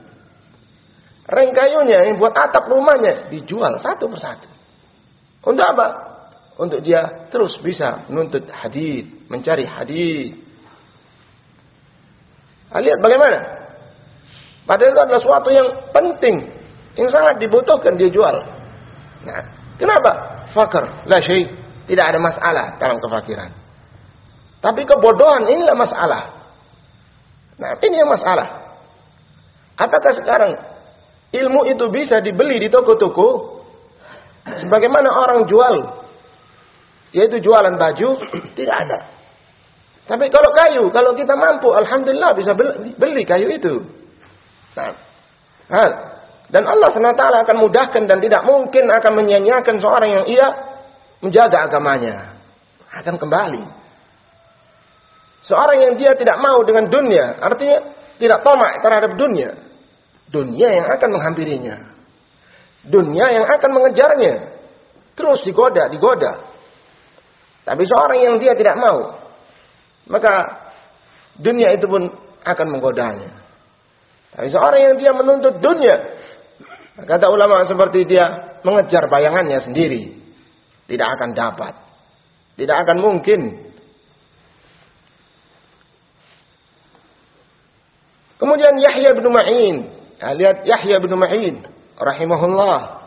Reng 1.27 1.51
kayunya 1.55 2.11
yang 2.11 2.19
buat 2.19 2.35
atap 2.35 2.67
rumahnya 2.67 3.31
dijual 3.31 3.79
satu 3.79 4.07
persatu. 4.11 4.47
Untuk 5.41 5.63
apa? 5.63 6.10
Untuk 6.59 6.83
dia 6.83 7.29
terus 7.31 7.55
bisa 7.63 8.05
menuntut 8.11 8.45
hadis, 8.51 9.07
mencari 9.31 9.63
hadis. 9.65 10.35
Lihat 12.71 12.99
bagaimana? 13.03 13.39
Padahal 14.63 14.91
itu 14.93 15.01
adalah 15.01 15.21
suatu 15.23 15.49
yang 15.51 15.67
penting, 15.91 16.47
yang 16.95 17.09
sangat 17.11 17.43
dibutuhkan 17.43 17.99
dia 17.99 18.07
jual. 18.07 18.35
Nah, 19.27 19.41
kenapa? 19.75 20.11
Fakir, 20.51 20.83
la 21.07 21.19
tidak 21.87 22.05
ada 22.07 22.19
masalah 22.19 22.65
dalam 22.79 22.99
kefakiran. 23.03 23.51
Tapi 24.61 24.81
kebodohan 24.85 25.49
inilah 25.49 25.75
masalah. 25.75 26.23
Nah, 27.57 27.75
ini 27.81 27.95
yang 27.99 28.11
masalah. 28.11 28.47
Apakah 29.75 30.13
sekarang 30.13 30.51
ilmu 31.33 31.67
itu 31.67 31.85
bisa 31.89 32.21
dibeli 32.21 32.61
di 32.61 32.69
toko-toko 32.69 33.59
sebagaimana 34.45 35.09
orang 35.09 35.49
jual 35.49 36.00
yaitu 37.11 37.39
jualan 37.43 37.75
baju 37.75 38.09
tidak 38.57 38.75
ada 38.75 38.99
tapi 40.07 40.27
kalau 40.27 40.49
kayu 40.51 40.83
kalau 40.91 41.11
kita 41.15 41.33
mampu 41.37 41.71
alhamdulillah 41.71 42.35
bisa 42.35 42.51
beli, 42.97 43.23
kayu 43.23 43.47
itu 43.53 43.85
nah, 44.75 44.95
dan 46.51 46.63
Allah 46.67 46.89
SWT 46.91 47.23
akan 47.47 47.57
mudahkan 47.63 48.03
dan 48.11 48.19
tidak 48.19 48.43
mungkin 48.43 48.91
akan 48.91 49.11
menyanyiakan 49.15 49.75
seorang 49.79 50.09
yang 50.11 50.25
ia 50.27 50.47
menjaga 51.23 51.71
agamanya 51.71 52.35
akan 52.91 53.15
kembali 53.15 53.63
seorang 55.47 55.77
yang 55.79 55.93
dia 55.95 56.11
tidak 56.17 56.37
mau 56.43 56.59
dengan 56.67 56.91
dunia 56.91 57.39
artinya 57.39 57.95
tidak 58.19 58.43
tomak 58.43 58.83
terhadap 58.83 59.15
dunia 59.15 59.71
Dunia 60.31 60.67
yang 60.71 60.87
akan 60.87 61.09
menghampirinya. 61.11 61.75
Dunia 62.87 63.25
yang 63.35 63.45
akan 63.45 63.69
mengejarnya. 63.75 64.33
Terus 65.19 65.43
digoda, 65.43 65.91
digoda. 65.91 66.50
Tapi 67.61 67.83
seorang 67.85 68.19
yang 68.19 68.35
dia 68.41 68.53
tidak 68.57 68.75
mau. 68.77 69.21
Maka 70.09 70.33
dunia 71.37 71.77
itu 71.77 71.85
pun 71.85 72.09
akan 72.41 72.67
menggodanya. 72.67 73.31
Tapi 74.33 74.47
seorang 74.49 74.81
yang 74.91 74.95
dia 74.97 75.11
menuntut 75.13 75.61
dunia. 75.61 75.95
Kata 77.01 77.29
ulama 77.29 77.65
seperti 77.65 78.05
dia 78.05 78.57
mengejar 78.65 79.07
bayangannya 79.07 79.63
sendiri. 79.65 80.17
Tidak 80.89 81.07
akan 81.07 81.29
dapat. 81.37 81.73
Tidak 82.57 82.77
akan 82.77 82.97
mungkin. 82.99 83.71
Kemudian 88.41 88.73
Yahya 88.81 89.13
bin 89.13 89.29
Ma'in 89.29 90.01
Ya, 90.21 90.37
lihat 90.37 90.61
Yahya 90.69 91.01
bin 91.01 91.17
Ma'in 91.17 91.65
rahimahullah. 91.97 93.01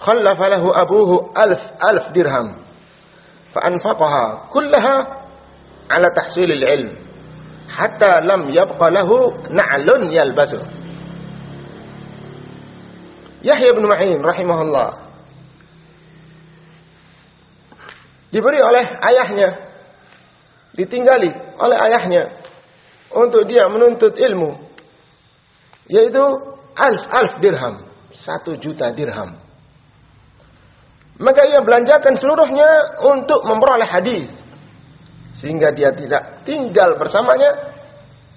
Khallafa 0.00 0.44
lahu 0.56 0.72
abuhu 0.72 1.36
alf 1.36 1.62
alf 1.76 2.04
dirham. 2.16 2.64
Fa'anfaqaha 3.54 4.52
kullaha 4.54 4.94
ala 5.90 6.08
tahsil 6.14 6.50
al-ilm. 6.50 6.90
Hatta 7.70 8.22
lam 8.22 8.50
yabqa 8.50 8.86
lahu 8.90 9.34
na'lun 9.50 10.10
yalbasu. 10.10 10.60
Yahya 13.42 13.70
bin 13.72 13.84
Ma'in 13.88 14.18
rahimahullah. 14.20 14.88
Diberi 18.30 18.60
oleh 18.62 18.86
ayahnya. 19.10 19.48
Ditinggali 20.78 21.30
oleh 21.58 21.78
ayahnya. 21.90 22.22
Untuk 23.10 23.50
dia 23.50 23.66
menuntut 23.66 24.14
ilmu 24.14 24.70
yaitu 25.90 26.22
alf 26.78 27.02
alf 27.10 27.32
dirham, 27.42 27.90
satu 28.22 28.54
juta 28.62 28.94
dirham. 28.94 29.34
Maka 31.20 31.44
ia 31.52 31.60
belanjakan 31.60 32.16
seluruhnya 32.16 32.96
untuk 33.04 33.44
memperoleh 33.44 33.84
hadis, 33.84 34.32
sehingga 35.44 35.68
dia 35.76 35.92
tidak 35.92 36.48
tinggal 36.48 36.96
bersamanya. 36.96 37.76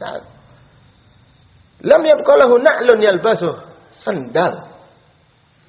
Nah, 0.04 0.19
lam 1.80 2.04
yabqalahu 2.04 2.60
na'lun 2.60 3.00
yalbasuh, 3.00 3.56
sendal. 4.04 4.67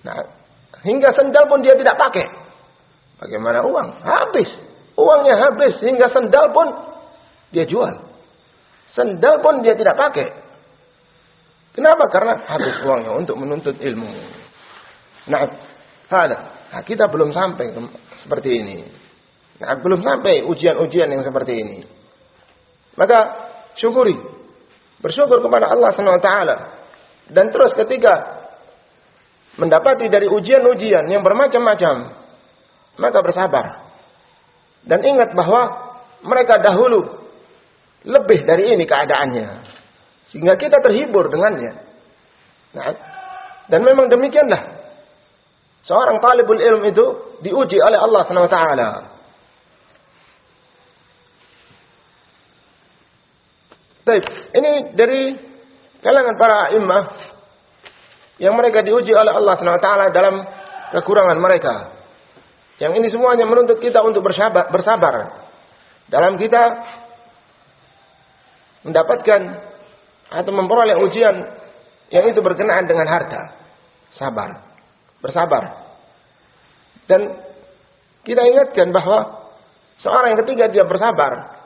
Nah, 0.03 0.27
hingga 0.83 1.15
sendal 1.15 1.47
pun 1.47 1.63
dia 1.63 1.79
tidak 1.79 1.95
pakai. 1.95 2.27
Bagaimana 3.23 3.63
uang? 3.63 3.89
Habis. 4.03 4.51
Uangnya 4.99 5.39
habis 5.39 5.79
hingga 5.87 6.11
sendal 6.11 6.51
pun 6.51 6.67
dia 7.55 7.63
jual. 7.71 8.11
Sendal 8.99 9.39
pun 9.39 9.63
dia 9.63 9.79
tidak 9.79 9.95
pakai. 9.95 10.35
Kenapa? 11.79 12.11
Karena 12.11 12.43
habis 12.43 12.75
uangnya 12.83 13.11
untuk 13.15 13.39
menuntut 13.39 13.79
ilmu. 13.79 14.11
Nah, 15.31 15.47
ada. 16.11 16.54
Nah, 16.75 16.83
kita 16.83 17.07
belum 17.07 17.31
sampai 17.31 17.71
seperti 18.27 18.51
ini. 18.51 18.83
Nah, 19.63 19.79
belum 19.79 20.03
sampai 20.03 20.43
ujian-ujian 20.43 21.07
yang 21.07 21.23
seperti 21.23 21.55
ini. 21.55 21.87
Maka 22.99 23.19
syukuri. 23.79 24.19
Bersyukur 24.99 25.39
kepada 25.39 25.71
Allah 25.71 25.95
SWT. 25.95 26.31
Dan 27.31 27.55
terus 27.55 27.79
ketika 27.79 28.43
mendapati 29.55 30.11
dari 30.11 30.27
ujian-ujian 30.27 31.07
yang 31.07 31.23
bermacam-macam, 31.23 32.11
maka 32.99 33.19
bersabar. 33.23 33.67
Dan 34.83 34.99
ingat 35.07 35.31
bahwa 35.31 35.95
mereka 36.27 36.59
dahulu 36.59 37.23
lebih 38.03 38.43
dari 38.43 38.75
ini 38.75 38.83
keadaannya. 38.83 39.47
Sehingga 40.35 40.59
kita 40.59 40.83
terhibur 40.83 41.31
dengannya. 41.31 41.73
Nah, 42.75 42.99
dan 43.71 43.81
memang 43.87 44.11
demikianlah. 44.11 44.84
Seorang 45.85 46.17
talibul 46.25 46.57
ilm 46.57 46.83
itu 46.89 47.05
diuji 47.45 47.77
oleh 47.77 48.01
Allah 48.01 48.25
SWT. 48.25 48.59
Baik, 54.05 54.25
ini 54.53 54.73
dari 54.97 55.23
kalangan 56.05 56.37
para 56.37 56.59
imam 56.77 57.05
yang 58.41 58.57
mereka 58.57 58.85
diuji 58.85 59.13
oleh 59.13 59.33
Allah 59.33 59.55
SWT 59.57 59.89
dalam 60.13 60.45
kekurangan 60.93 61.39
mereka. 61.41 61.75
Yang 62.81 62.93
ini 63.01 63.09
semuanya 63.13 63.45
menuntut 63.47 63.79
kita 63.79 64.01
untuk 64.03 64.25
bersabar, 64.25 64.73
bersabar 64.73 65.15
dalam 66.11 66.37
kita 66.41 66.63
mendapatkan 68.85 69.41
atau 70.33 70.53
memperoleh 70.53 70.97
ujian 71.01 71.37
yang 72.13 72.25
itu 72.29 72.41
berkenaan 72.45 72.85
dengan 72.85 73.09
harta. 73.09 73.57
Sabar. 74.21 74.74
Bersabar. 75.25 75.89
Dan 77.09 77.33
kita 78.29 78.45
ingatkan 78.45 78.93
bahwa 78.93 79.49
seorang 80.05 80.37
yang 80.37 80.41
ketiga 80.45 80.65
dia 80.69 80.85
bersabar. 80.85 81.57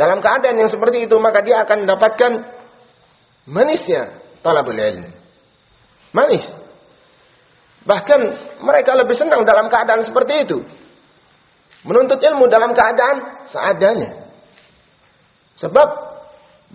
Dalam 0.00 0.24
keadaan 0.24 0.56
yang 0.56 0.70
seperti 0.72 1.04
itu 1.04 1.16
maka 1.20 1.44
dia 1.44 1.60
akan 1.68 1.84
mendapatkan 1.84 2.32
manisnya 3.44 4.16
talabul 4.40 4.76
ilm. 4.76 5.12
Manis. 6.16 6.44
Bahkan 7.84 8.20
mereka 8.60 8.96
lebih 8.96 9.16
senang 9.16 9.44
dalam 9.44 9.68
keadaan 9.68 10.08
seperti 10.08 10.48
itu. 10.48 10.58
Menuntut 11.84 12.20
ilmu 12.20 12.48
dalam 12.48 12.76
keadaan 12.76 13.16
seadanya. 13.52 14.28
Sebab 15.60 15.88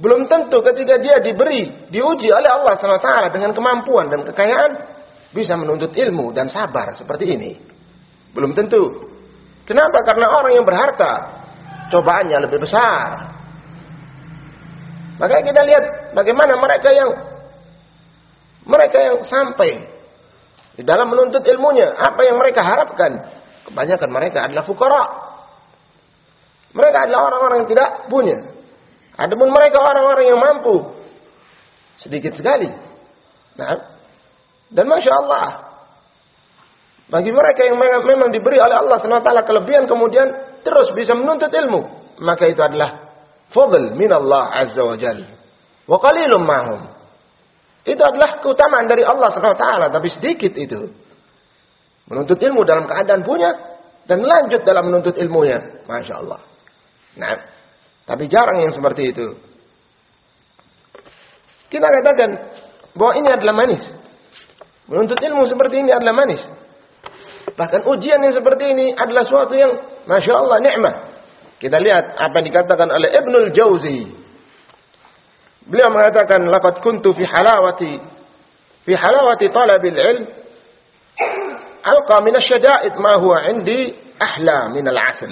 belum 0.01 0.27
tentu 0.27 0.59
ketika 0.65 0.97
dia 0.99 1.21
diberi, 1.21 1.89
diuji 1.93 2.27
oleh 2.27 2.49
Allah 2.49 2.73
SWT 2.77 3.31
dengan 3.31 3.53
kemampuan 3.53 4.09
dan 4.09 4.25
kekayaan, 4.27 4.71
bisa 5.35 5.59
menuntut 5.59 5.91
ilmu 5.91 6.31
dan 6.31 6.47
sabar 6.47 6.95
seperti 6.95 7.27
ini. 7.27 7.59
Belum 8.31 8.55
tentu. 8.55 9.11
Kenapa? 9.67 9.99
Karena 10.07 10.31
orang 10.31 10.55
yang 10.55 10.63
berharta, 10.63 11.11
cobaannya 11.91 12.37
lebih 12.47 12.63
besar. 12.63 13.35
Maka 15.19 15.43
kita 15.43 15.61
lihat 15.67 15.83
bagaimana 16.15 16.55
mereka 16.55 16.89
yang 16.95 17.11
mereka 18.65 18.97
yang 18.97 19.17
sampai 19.27 19.91
di 20.75 20.83
dalam 20.83 21.07
menuntut 21.11 21.43
ilmunya, 21.43 21.95
apa 21.95 22.21
yang 22.23 22.35
mereka 22.39 22.63
harapkan? 22.63 23.11
Kebanyakan 23.67 24.09
mereka 24.11 24.39
adalah 24.47 24.63
fukara. 24.67 25.03
Mereka 26.75 26.97
adalah 27.07 27.31
orang-orang 27.31 27.57
yang 27.63 27.69
tidak 27.71 27.89
punya. 28.11 28.37
Adapun 29.15 29.47
mereka 29.55 29.79
orang-orang 29.79 30.25
yang 30.27 30.39
mampu. 30.39 30.75
Sedikit 32.03 32.35
sekali. 32.35 32.67
Nah, 33.55 33.94
dan 34.75 34.85
Masya 34.91 35.11
Allah. 35.23 35.45
Bagi 37.05 37.31
mereka 37.31 37.63
yang 37.63 37.79
memang 37.79 38.33
diberi 38.33 38.59
oleh 38.59 38.75
Allah 38.81 38.97
SWT 38.99 39.29
kelebihan 39.47 39.87
kemudian 39.87 40.59
terus 40.67 40.91
bisa 40.91 41.15
menuntut 41.15 41.53
ilmu. 41.53 42.11
Maka 42.19 42.49
itu 42.51 42.59
adalah 42.59 43.15
fadl 43.55 43.95
min 43.95 44.11
Allah 44.11 44.67
Azza 44.67 44.81
wa 44.83 44.97
Jal. 44.99 45.23
Wa 45.87 45.97
qalilum 46.01 46.43
ma'hum. 46.43 46.81
Itu 47.85 48.01
adalah 48.01 48.41
keutamaan 48.41 48.89
dari 48.89 49.05
Allah 49.05 49.31
SWT. 49.31 49.65
Tapi 49.93 50.07
sedikit 50.17 50.53
itu. 50.57 50.91
Menuntut 52.09 52.41
ilmu 52.41 52.65
dalam 52.65 52.89
keadaan 52.89 53.21
punya. 53.21 53.53
Dan 54.09 54.25
lanjut 54.25 54.65
dalam 54.65 54.89
menuntut 54.89 55.13
ilmunya. 55.15 55.85
Masya 55.85 56.13
Allah. 56.25 56.41
Nah, 57.21 57.37
tapi 58.09 58.25
jarang 58.27 58.65
yang 58.65 58.73
seperti 58.73 59.13
itu. 59.13 59.27
Kita 61.69 61.85
katakan 61.85 62.29
bahwa 62.97 63.13
ini 63.17 63.29
adalah 63.29 63.53
manis. 63.53 64.04
Menuntut 64.85 65.17
ilmu 65.17 65.49
seperti 65.49 65.81
ini 65.81 65.89
adalah 65.89 66.13
manis. 66.13 66.41
Bahkan 67.55 67.87
ujian 67.87 68.19
yang 68.19 68.35
seperti 68.35 68.65
ini 68.75 68.91
adalah 68.93 69.23
suatu 69.25 69.55
yang 69.55 69.71
Masya 70.05 70.33
Allah 70.35 70.57
nikmat. 70.61 70.95
Kita 71.57 71.79
lihat 71.79 72.19
apa 72.19 72.35
yang 72.43 72.47
dikatakan 72.51 72.89
oleh 72.91 73.09
Ibnul 73.15 73.49
Jauzi. 73.55 74.01
Beliau 75.65 75.89
mengatakan, 75.89 76.45
"Laqad 76.45 76.83
kuntu 76.85 77.15
fi 77.17 77.25
halawati 77.25 77.93
fi 78.85 78.93
halawati 78.93 79.45
talabil 79.49 79.97
ilm 79.97 80.25
alqa 81.81 82.21
min 82.21 82.37
asy-syada'id 82.37 82.93
ma 83.01 83.17
huwa 83.17 83.49
'indi 83.49 83.97
ahla 84.19 84.69
min 84.69 84.85
al-'asl." 84.85 85.31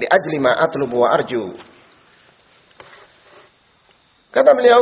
Liajli 0.00 0.38
ma 0.40 0.58
atlubu 0.58 1.06
wa 1.06 1.12
arju. 1.14 1.54
Kata 4.32 4.56
beliau, 4.56 4.80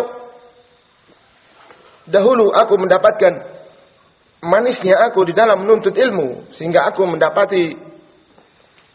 dahulu 2.07 2.55
aku 2.55 2.79
mendapatkan 2.79 3.50
manisnya 4.41 4.97
aku 5.09 5.29
di 5.29 5.37
dalam 5.37 5.65
menuntut 5.65 5.93
ilmu 5.93 6.57
sehingga 6.57 6.89
aku 6.89 7.05
mendapati 7.05 7.77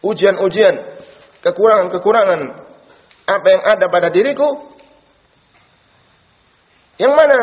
ujian-ujian, 0.01 0.75
kekurangan-kekurangan 1.41 2.41
apa 3.25 3.47
yang 3.49 3.63
ada 3.65 3.85
pada 3.89 4.09
diriku. 4.09 4.73
Yang 6.95 7.13
mana 7.13 7.37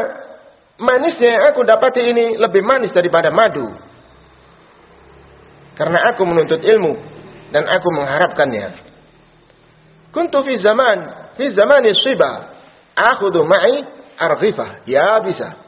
manisnya 0.79 1.29
yang 1.39 1.45
aku 1.53 1.61
dapati 1.67 2.03
ini 2.03 2.27
lebih 2.39 2.63
manis 2.63 2.95
daripada 2.95 3.31
madu. 3.31 3.71
Karena 5.79 5.99
aku 6.13 6.23
menuntut 6.27 6.63
ilmu 6.63 6.95
dan 7.51 7.67
aku 7.67 7.89
mengharapkannya. 7.93 8.93
Kuntu 10.13 10.45
fi 10.45 10.61
zaman 10.61 10.99
fi 11.37 11.53
zamani 11.57 11.97
shiba 11.97 12.53
akhudhu 12.95 13.45
ma'i 13.45 13.85
arghifah. 14.21 14.85
Ya 14.85 15.21
bisa 15.25 15.63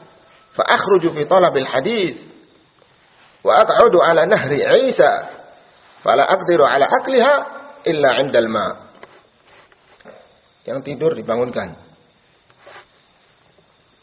fa 0.55 0.63
akhruju 0.63 1.11
fi 1.11 1.27
talab 1.27 1.55
al 1.55 1.67
hadith 1.67 2.17
wa 3.43 3.61
aq'udu 3.61 3.99
ala 4.01 4.25
nahri 4.25 4.63
Isa 4.89 5.11
fala 6.01 6.23
aqdiru 6.25 6.63
ala 6.63 6.87
akliha 6.87 7.33
illa 7.85 8.09
'inda 8.17 8.39
al 8.39 8.49
yang 10.65 10.81
tidur 10.81 11.13
dibangunkan. 11.13 11.77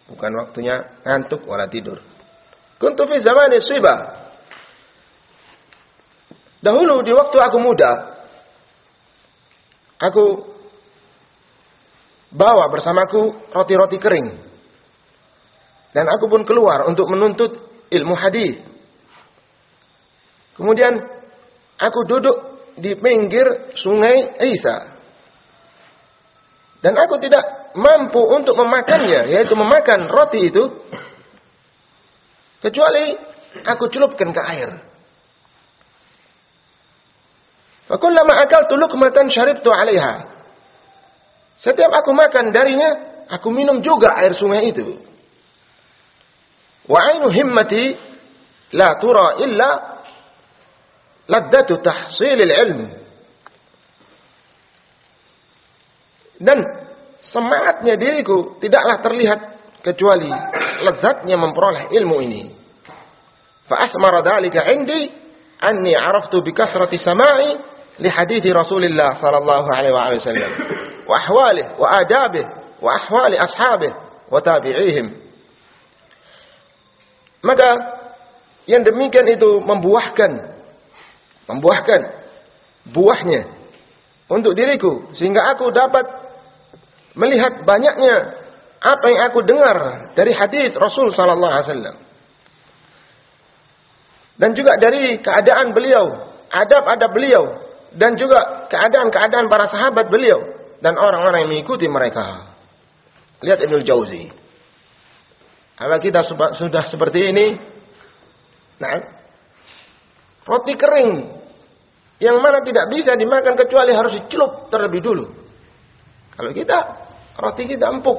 Bukan 0.07 0.33
waktunya 0.39 1.03
ngantuk 1.03 1.43
wala 1.43 1.67
tidur. 1.67 1.99
Kuntu 2.79 3.03
fi 3.11 3.17
zamani 3.23 3.59
shiba. 3.67 3.95
Dahulu 6.63 7.03
di 7.03 7.11
waktu 7.11 7.39
aku 7.43 7.59
muda 7.59 7.91
aku 9.99 10.25
bawa 12.31 12.71
bersamaku 12.71 13.51
roti-roti 13.51 13.99
kering. 13.99 14.52
Dan 15.93 16.09
aku 16.09 16.25
pun 16.29 16.43
keluar 16.49 16.89
untuk 16.89 17.05
menuntut 17.13 17.53
ilmu 17.93 18.17
hadis. 18.17 18.65
Kemudian 20.57 21.05
aku 21.77 22.01
duduk 22.09 22.37
di 22.81 22.97
pinggir 22.97 23.77
sungai 23.81 24.41
Isa. 24.57 24.97
Dan 26.83 26.97
aku 26.99 27.21
tidak 27.23 27.77
mampu 27.79 28.19
untuk 28.19 28.57
memakannya, 28.59 29.31
yaitu 29.31 29.55
memakan 29.55 30.09
roti 30.09 30.41
itu. 30.51 30.65
Kecuali 32.65 33.15
aku 33.69 33.85
celupkan 33.93 34.33
ke 34.33 34.43
air. 34.43 34.71
Fakullama 37.87 38.33
akaltu 38.41 38.81
luqmatan 38.81 39.29
syaribtu 39.29 39.69
'alaiha. 39.69 40.33
Setiap 41.63 41.93
aku 41.93 42.11
makan 42.17 42.51
darinya, 42.51 42.91
aku 43.31 43.53
minum 43.55 43.85
juga 43.85 44.11
air 44.19 44.35
sungai 44.35 44.73
itu. 44.73 45.12
وعين 46.89 47.23
همتي 47.23 47.97
لا 48.73 48.89
ترى 49.03 49.45
إلا 49.45 49.83
لذة 51.29 51.71
تحصيل 51.85 52.43
العلم 52.43 53.03
dan 56.43 56.59
semangatnya 57.31 57.95
diriku 57.95 58.59
tidaklah 58.59 58.99
terlihat 58.99 59.41
kecuali 59.87 60.27
lezatnya 60.83 61.39
memperoleh 61.39 61.95
ilmu 61.95 62.19
ini. 62.19 62.51
Fa 63.71 63.79
asmara 63.87 64.27
dalika 64.27 64.67
indi 64.75 65.07
anni 65.63 65.95
araftu 65.95 66.43
bi 66.43 66.51
kasrati 66.51 66.99
sama'i 66.99 67.63
li 68.03 68.11
hadithi 68.11 68.51
Rasulillah 68.51 69.23
sallallahu 69.23 69.69
alaihi 69.71 69.95
wa 69.95 70.27
sallam 70.27 70.51
wa 71.07 71.15
ahwalih 71.15 71.67
wa 71.79 71.87
adabih 72.03 72.47
wa 72.83 72.91
ahwali 72.91 73.37
ashabih 73.39 73.93
wa 74.27 74.39
tabi'ihim. 74.43 75.07
Maka 77.43 77.69
yang 78.71 78.87
demikian 78.87 79.27
itu 79.27 79.59
membuahkan 79.61 80.55
membuahkan 81.51 82.01
buahnya 82.95 83.51
untuk 84.31 84.55
diriku 84.55 85.13
sehingga 85.19 85.53
aku 85.55 85.75
dapat 85.75 86.07
melihat 87.19 87.67
banyaknya 87.67 88.41
apa 88.83 89.07
yang 89.11 89.23
aku 89.31 89.45
dengar 89.45 89.77
dari 90.19 90.33
hadis 90.35 90.75
Rasul 90.75 91.15
sallallahu 91.15 91.53
alaihi 91.53 91.69
wasallam 91.69 91.97
dan 94.41 94.51
juga 94.57 94.73
dari 94.81 95.21
keadaan 95.21 95.75
beliau 95.77 96.33
adab-adab 96.53 97.11
beliau 97.11 97.45
dan 97.97 98.17
juga 98.21 98.69
keadaan-keadaan 98.69 99.49
para 99.49 99.69
sahabat 99.73 100.09
beliau 100.09 100.41
dan 100.85 100.97
orang-orang 100.97 101.47
yang 101.47 101.51
mengikuti 101.53 101.89
mereka. 101.89 102.53
Lihat 103.43 103.59
Ibnu 103.65 103.85
Jauzi. 103.85 104.31
Kalau 105.77 105.99
kita 105.99 106.21
sudah 106.61 106.85
seperti 106.93 107.33
ini, 107.33 107.47
nah, 108.77 109.03
roti 110.45 110.75
kering 110.77 111.11
yang 112.23 112.39
mana 112.39 112.63
tidak 112.63 112.87
bisa 112.93 113.19
dimakan 113.19 113.59
kecuali 113.59 113.91
harus 113.91 114.15
dicelup 114.23 114.71
terlebih 114.71 115.03
dulu. 115.03 115.27
Kalau 116.39 116.51
kita 116.55 116.79
roti 117.41 117.67
kita 117.67 117.91
empuk. 117.91 118.19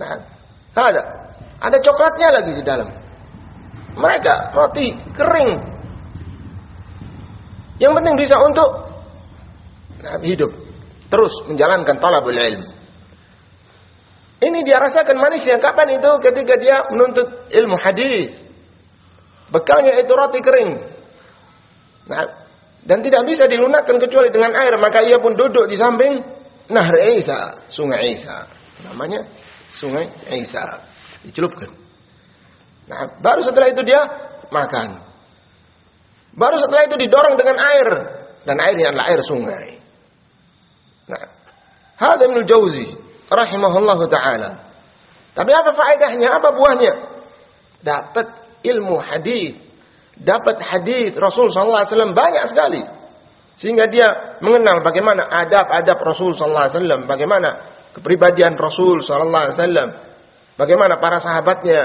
Nah, 0.00 0.16
ada 0.72 1.02
ada 1.60 1.76
coklatnya 1.78 2.28
lagi 2.32 2.52
di 2.56 2.62
dalam. 2.64 2.88
Mereka 3.92 4.56
roti 4.56 4.88
kering. 5.12 5.52
Yang 7.76 7.92
penting 7.98 8.14
bisa 8.16 8.36
untuk 8.40 8.70
nah, 10.00 10.16
hidup 10.24 10.52
terus 11.12 11.32
menjalankan 11.44 12.00
talabul 12.00 12.32
ilm. 12.32 12.81
Ini 14.42 14.58
dia 14.66 14.82
rasakan 14.82 15.22
manisnya 15.22 15.62
kapan 15.62 16.02
itu 16.02 16.10
ketika 16.18 16.54
dia 16.58 16.82
menuntut 16.90 17.46
ilmu 17.46 17.78
hadis. 17.78 18.34
Bekalnya 19.54 20.02
itu 20.02 20.10
roti 20.10 20.42
kering. 20.42 20.70
Nah, 22.10 22.26
dan 22.82 22.98
tidak 23.06 23.22
bisa 23.30 23.46
dilunakkan 23.46 24.02
kecuali 24.02 24.34
dengan 24.34 24.50
air, 24.58 24.74
maka 24.82 25.06
ia 25.06 25.22
pun 25.22 25.38
duduk 25.38 25.70
di 25.70 25.78
samping 25.78 26.18
Nahr 26.74 26.96
Isa, 27.14 27.70
Sungai 27.70 28.18
Isa. 28.18 28.50
Namanya 28.82 29.22
Sungai 29.78 30.10
Isa. 30.26 30.82
Dicelupkan. 31.22 31.70
Nah, 32.90 33.22
baru 33.22 33.46
setelah 33.46 33.70
itu 33.70 33.86
dia 33.86 34.02
makan. 34.50 35.06
Baru 36.34 36.58
setelah 36.58 36.90
itu 36.90 36.96
didorong 36.98 37.38
dengan 37.38 37.62
air 37.62 37.88
dan 38.42 38.58
airnya 38.58 38.90
adalah 38.90 39.06
air 39.06 39.20
sungai. 39.22 39.66
Nah, 41.06 41.22
Ibnu 42.02 42.42
Jauzi 42.42 43.01
rahimahullahu 43.32 44.04
taala. 44.12 44.72
Tapi 45.32 45.50
apa 45.50 45.70
faedahnya? 45.72 46.28
Apa 46.36 46.48
buahnya? 46.52 46.92
Dapat 47.82 48.26
ilmu 48.62 49.00
hadis, 49.00 49.56
dapat 50.20 50.60
hadis 50.60 51.16
Rasul 51.16 51.50
sallallahu 51.50 51.82
alaihi 51.82 51.92
wasallam 51.96 52.14
banyak 52.14 52.44
sekali. 52.52 52.82
Sehingga 53.58 53.88
dia 53.88 54.38
mengenal 54.44 54.84
bagaimana 54.84 55.24
adab-adab 55.24 55.98
Rasul 56.04 56.36
sallallahu 56.36 56.64
alaihi 56.68 56.76
wasallam, 56.76 57.00
bagaimana 57.08 57.48
kepribadian 57.96 58.54
Rasul 58.60 59.02
sallallahu 59.04 59.44
alaihi 59.48 59.56
wasallam. 59.58 59.88
Bagaimana 60.52 61.00
para 61.00 61.18
sahabatnya, 61.24 61.80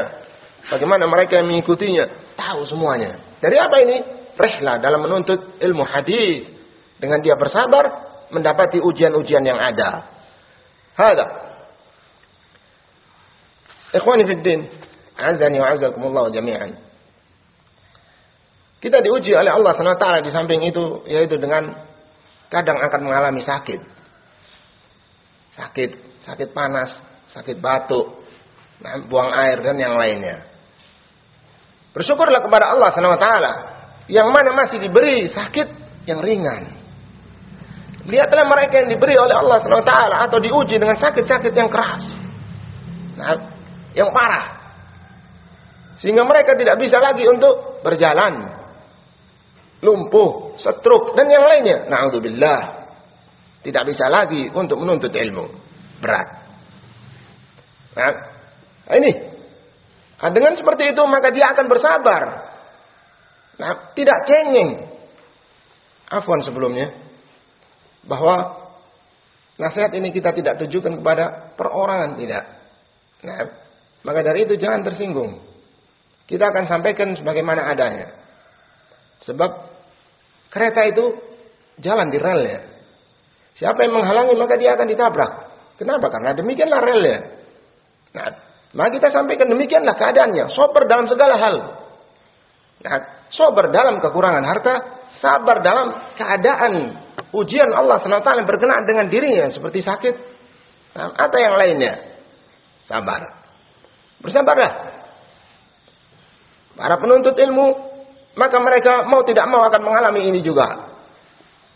bagaimana 0.68 1.08
mereka 1.08 1.40
yang 1.40 1.48
mengikutinya, 1.48 2.36
tahu 2.36 2.68
semuanya. 2.68 3.24
Dari 3.40 3.56
apa 3.56 3.76
ini? 3.80 3.98
Rehlah 4.38 4.78
dalam 4.84 5.02
menuntut 5.02 5.58
ilmu 5.64 5.88
hadis. 5.88 6.52
Dengan 6.98 7.22
dia 7.22 7.38
bersabar 7.38 7.86
mendapati 8.34 8.82
ujian-ujian 8.82 9.46
yang 9.46 9.56
ada. 9.62 10.17
Hada. 10.98 11.26
Ikhwani 13.94 14.26
fi 14.26 14.34
din, 14.42 14.62
azani 15.14 15.58
wa 15.62 15.68
azakumullah 15.78 16.34
jami'an. 16.34 16.74
Kita 18.78 19.02
diuji 19.02 19.34
oleh 19.34 19.50
Allah 19.50 19.74
SWT 19.74 20.06
di 20.26 20.30
samping 20.34 20.62
itu 20.66 21.06
yaitu 21.10 21.38
dengan 21.42 21.74
kadang 22.50 22.78
akan 22.78 23.02
mengalami 23.06 23.42
sakit. 23.46 23.82
Sakit, 25.58 25.92
sakit 26.30 26.50
panas, 26.54 26.94
sakit 27.34 27.58
batuk, 27.58 28.22
nah, 28.82 29.02
buang 29.10 29.34
air 29.34 29.62
dan 29.66 29.82
yang 29.82 29.98
lainnya. 29.98 30.46
Bersyukurlah 31.98 32.46
kepada 32.46 32.78
Allah 32.78 32.90
SWT 32.94 33.28
yang 34.14 34.30
mana 34.30 34.54
masih 34.54 34.78
diberi 34.78 35.34
sakit 35.34 35.68
yang 36.06 36.22
ringan. 36.22 36.77
Lihatlah 38.08 38.48
mereka 38.48 38.74
yang 38.80 38.90
diberi 38.96 39.20
oleh 39.20 39.36
Allah 39.36 39.60
SWT 39.60 39.94
atau 40.32 40.40
diuji 40.40 40.80
dengan 40.80 40.96
sakit-sakit 40.96 41.52
yang 41.52 41.68
keras. 41.68 42.04
Nah, 43.20 43.36
yang 43.92 44.16
parah. 44.16 44.48
Sehingga 46.00 46.24
mereka 46.24 46.56
tidak 46.56 46.80
bisa 46.80 47.04
lagi 47.04 47.28
untuk 47.28 47.84
berjalan. 47.84 48.64
Lumpuh, 49.84 50.56
setruk, 50.64 51.20
dan 51.20 51.28
yang 51.28 51.44
lainnya. 51.44 51.92
Na'udzubillah. 51.92 52.62
Tidak 53.68 53.84
bisa 53.84 54.08
lagi 54.08 54.48
untuk 54.56 54.80
menuntut 54.80 55.12
ilmu. 55.12 55.46
Berat. 56.00 56.28
Nah, 57.92 58.14
ini. 58.96 59.12
Nah, 60.24 60.32
dengan 60.32 60.56
seperti 60.56 60.96
itu 60.96 61.04
maka 61.04 61.28
dia 61.36 61.52
akan 61.52 61.66
bersabar. 61.68 62.24
Nah, 63.60 63.92
tidak 63.92 64.18
cengeng. 64.32 64.96
Afwan 66.08 66.40
sebelumnya 66.48 67.07
bahwa 68.08 68.66
nasihat 69.60 69.92
ini 69.94 70.16
kita 70.16 70.32
tidak 70.34 70.58
tujukan 70.64 71.04
kepada 71.04 71.54
perorangan 71.60 72.16
tidak. 72.18 72.44
Nah, 73.28 73.38
maka 74.08 74.20
dari 74.24 74.48
itu 74.48 74.56
jangan 74.56 74.88
tersinggung. 74.88 75.44
Kita 76.28 76.52
akan 76.52 76.66
sampaikan 76.68 77.16
sebagaimana 77.16 77.72
adanya. 77.72 78.16
Sebab 79.28 79.52
kereta 80.52 80.82
itu 80.88 81.06
jalan 81.84 82.08
di 82.12 82.20
relnya. 82.20 82.64
Siapa 83.60 83.84
yang 83.84 83.96
menghalangi 83.96 84.36
maka 84.38 84.56
dia 84.56 84.76
akan 84.76 84.88
ditabrak. 84.88 85.32
Kenapa? 85.80 86.08
Karena 86.10 86.32
demikianlah 86.36 86.80
relnya. 86.84 87.20
Nah, 88.16 88.28
maka 88.76 88.90
kita 88.92 89.08
sampaikan 89.12 89.48
demikianlah 89.50 89.96
keadaannya. 89.96 90.52
Sober 90.54 90.86
dalam 90.86 91.08
segala 91.08 91.36
hal. 91.40 91.56
Nah, 92.78 92.98
sober 93.34 93.74
dalam 93.74 93.98
kekurangan 94.04 94.46
harta, 94.46 94.74
sabar 95.24 95.64
dalam 95.66 95.88
keadaan 96.20 96.74
ujian 97.36 97.72
Allah 97.74 98.00
SWT 98.00 98.30
berkenaan 98.48 98.86
dengan 98.88 99.12
dirinya 99.12 99.52
seperti 99.52 99.84
sakit 99.84 100.16
nah, 100.96 101.12
atau 101.16 101.38
yang 101.38 101.56
lainnya. 101.60 101.94
Sabar. 102.88 103.22
Bersabarlah. 104.24 104.72
Para 106.78 106.96
penuntut 107.02 107.36
ilmu 107.36 107.68
maka 108.38 108.58
mereka 108.62 109.10
mau 109.10 109.26
tidak 109.26 109.50
mau 109.50 109.66
akan 109.66 109.82
mengalami 109.82 110.30
ini 110.30 110.40
juga. 110.46 110.94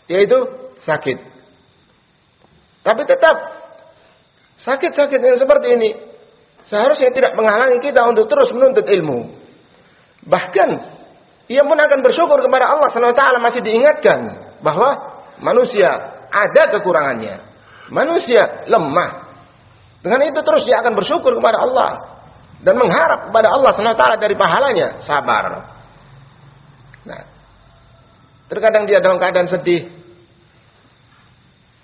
Yaitu 0.06 0.38
sakit. 0.86 1.18
Tapi 2.82 3.02
tetap 3.06 3.36
sakit-sakit 4.66 5.20
yang 5.22 5.38
seperti 5.38 5.68
ini 5.74 5.90
seharusnya 6.70 7.10
tidak 7.14 7.34
menghalangi 7.34 7.78
kita 7.82 8.02
untuk 8.08 8.26
terus 8.30 8.50
menuntut 8.54 8.86
ilmu. 8.86 9.38
Bahkan 10.26 10.70
ia 11.50 11.62
pun 11.66 11.78
akan 11.78 12.00
bersyukur 12.00 12.38
kepada 12.40 12.70
Allah 12.70 12.88
SWT 12.94 13.22
masih 13.42 13.60
diingatkan 13.60 14.18
bahwa 14.62 15.11
manusia 15.42 15.90
ada 16.32 16.62
kekurangannya. 16.78 17.52
Manusia 17.92 18.64
lemah. 18.70 19.10
Dengan 20.00 20.24
itu 20.24 20.40
terus 20.40 20.64
dia 20.64 20.80
akan 20.80 20.96
bersyukur 20.96 21.36
kepada 21.36 21.60
Allah. 21.60 21.90
Dan 22.62 22.78
mengharap 22.78 23.28
kepada 23.28 23.48
Allah 23.52 23.70
SWT 23.74 24.04
dari 24.22 24.34
pahalanya. 24.38 25.02
Sabar. 25.04 25.44
Nah, 27.02 27.22
terkadang 28.46 28.86
dia 28.86 29.02
dalam 29.02 29.18
keadaan 29.18 29.50
sedih, 29.50 29.90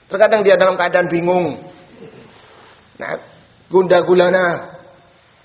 terkadang 0.07 0.47
dia 0.47 0.55
dalam 0.55 0.79
keadaan 0.79 1.11
bingung, 1.11 1.67
nah, 3.03 3.19
gunda 3.67 3.99
gulana, 4.07 4.79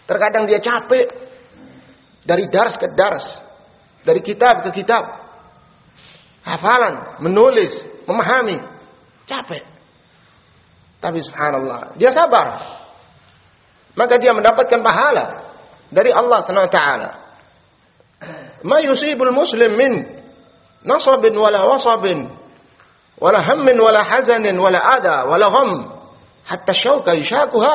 terkadang 0.05 0.45
dia 0.45 0.61
capek. 0.61 1.25
Dari 2.23 2.47
dars 2.47 2.79
ke 2.79 2.87
dars, 2.95 3.27
dari 4.07 4.23
kitab 4.23 4.63
ke 4.63 4.71
kitab, 4.71 5.22
hafalan, 6.43 7.23
menulis, 7.23 7.71
memahami, 8.05 8.59
capek. 9.25 9.63
Tapi 10.99 11.19
subhanallah, 11.23 11.95
dia 11.99 12.11
sabar. 12.15 12.47
Maka 13.93 14.17
dia 14.17 14.31
mendapatkan 14.31 14.79
pahala 14.83 15.25
dari 15.91 16.09
Allah 16.11 16.39
SWT. 16.47 16.79
Ma 18.63 18.77
yusibul 18.79 19.35
muslim 19.35 19.75
min 19.75 19.93
nasabin 20.87 21.35
wala 21.35 21.59
wasabin 21.67 22.31
wala 23.19 23.39
hammin 23.43 23.77
wala 23.77 24.01
hazanin 24.07 24.55
wala 24.55 24.79
ada 24.79 25.27
wala 25.27 25.51
gham 25.51 25.71
hatta 26.47 26.71
syauka 26.71 27.13
yishakuha 27.19 27.73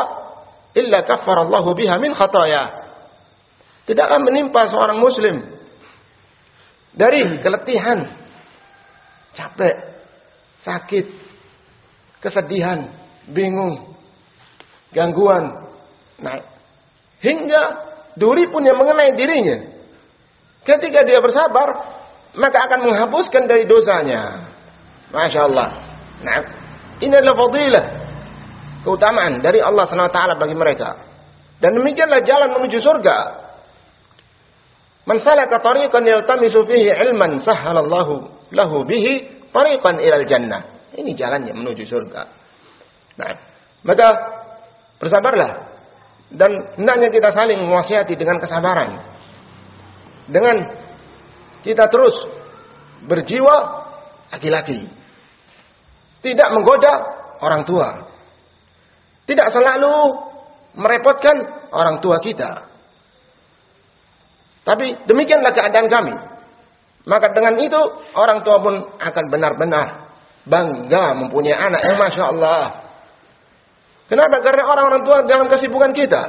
illa 0.77 1.05
kaffara 1.05 1.45
Allah 1.47 1.65
biha 1.77 1.95
min 2.01 2.17
khataya. 2.17 2.89
Tidaklah 3.89 4.21
menimpa 4.21 4.69
seorang 4.69 5.01
muslim 5.01 5.37
dari 6.93 7.41
keletihan, 7.41 8.05
capek, 9.39 9.77
sakit, 10.67 11.07
kesedihan, 12.19 12.91
bingung, 13.31 13.95
gangguan. 14.91 15.71
Nah, 16.19 16.43
hingga 17.23 17.63
duri 18.19 18.51
pun 18.51 18.67
yang 18.67 18.75
mengenai 18.75 19.15
dirinya. 19.15 19.59
Ketika 20.67 21.07
dia 21.07 21.23
bersabar, 21.23 21.69
maka 22.35 22.59
akan 22.67 22.81
menghapuskan 22.91 23.47
dari 23.47 23.65
dosanya. 23.71 24.51
Masya 25.15 25.41
Allah. 25.47 25.69
Nah, 26.21 26.39
ini 26.99 27.15
adalah 27.15 27.37
fadilah. 27.39 27.87
Keutamaan 28.85 29.41
dari 29.41 29.63
Allah 29.63 29.89
SWT 29.89 30.21
bagi 30.39 30.57
mereka. 30.59 30.99
Dan 31.59 31.75
demikianlah 31.79 32.23
jalan 32.23 32.51
menuju 32.59 32.79
surga. 32.79 33.19
Man 35.09 35.25
salaka 35.25 35.59
tariqan 35.65 36.05
yaltamisu 36.05 36.69
fihi 36.69 36.93
ilman 36.93 37.41
sahhalallahu 37.43 38.38
lahu 38.53 38.85
bihi 38.85 39.47
tariqan 39.53 40.01
ilal 40.01 40.27
jannah. 40.29 40.63
Ini 40.95 41.15
jalannya 41.15 41.53
menuju 41.55 41.85
surga. 41.85 42.23
Nah, 43.19 43.33
maka 43.85 44.09
bersabarlah 44.99 45.51
dan 46.29 46.77
hendaknya 46.77 47.09
kita 47.09 47.33
saling 47.33 47.61
mewasiati 47.63 48.15
dengan 48.19 48.37
kesabaran. 48.43 48.91
Dengan 50.29 50.57
kita 51.65 51.89
terus 51.89 52.15
berjiwa 53.09 53.57
laki-laki. 54.37 54.85
Tidak 56.21 56.49
menggoda 56.53 56.95
orang 57.41 57.63
tua. 57.65 57.89
Tidak 59.25 59.49
selalu 59.55 59.95
merepotkan 60.77 61.37
orang 61.73 62.05
tua 62.05 62.21
kita. 62.21 62.69
Tapi 64.69 65.09
demikianlah 65.09 65.53
keadaan 65.57 65.89
kami. 65.89 66.15
Maka 67.09 67.33
dengan 67.33 67.57
itu 67.57 67.81
orang 68.13 68.45
tua 68.45 68.61
pun 68.61 68.75
akan 69.01 69.25
benar-benar 69.33 70.13
bangga 70.45 71.17
mempunyai 71.17 71.57
anak 71.57 71.81
yang 71.81 71.97
masya 71.97 72.25
Allah. 72.37 72.63
Kenapa? 74.13 74.45
Karena 74.45 74.65
orang-orang 74.69 75.03
tua 75.09 75.17
dalam 75.25 75.49
kesibukan 75.49 75.97
kita. 75.97 76.23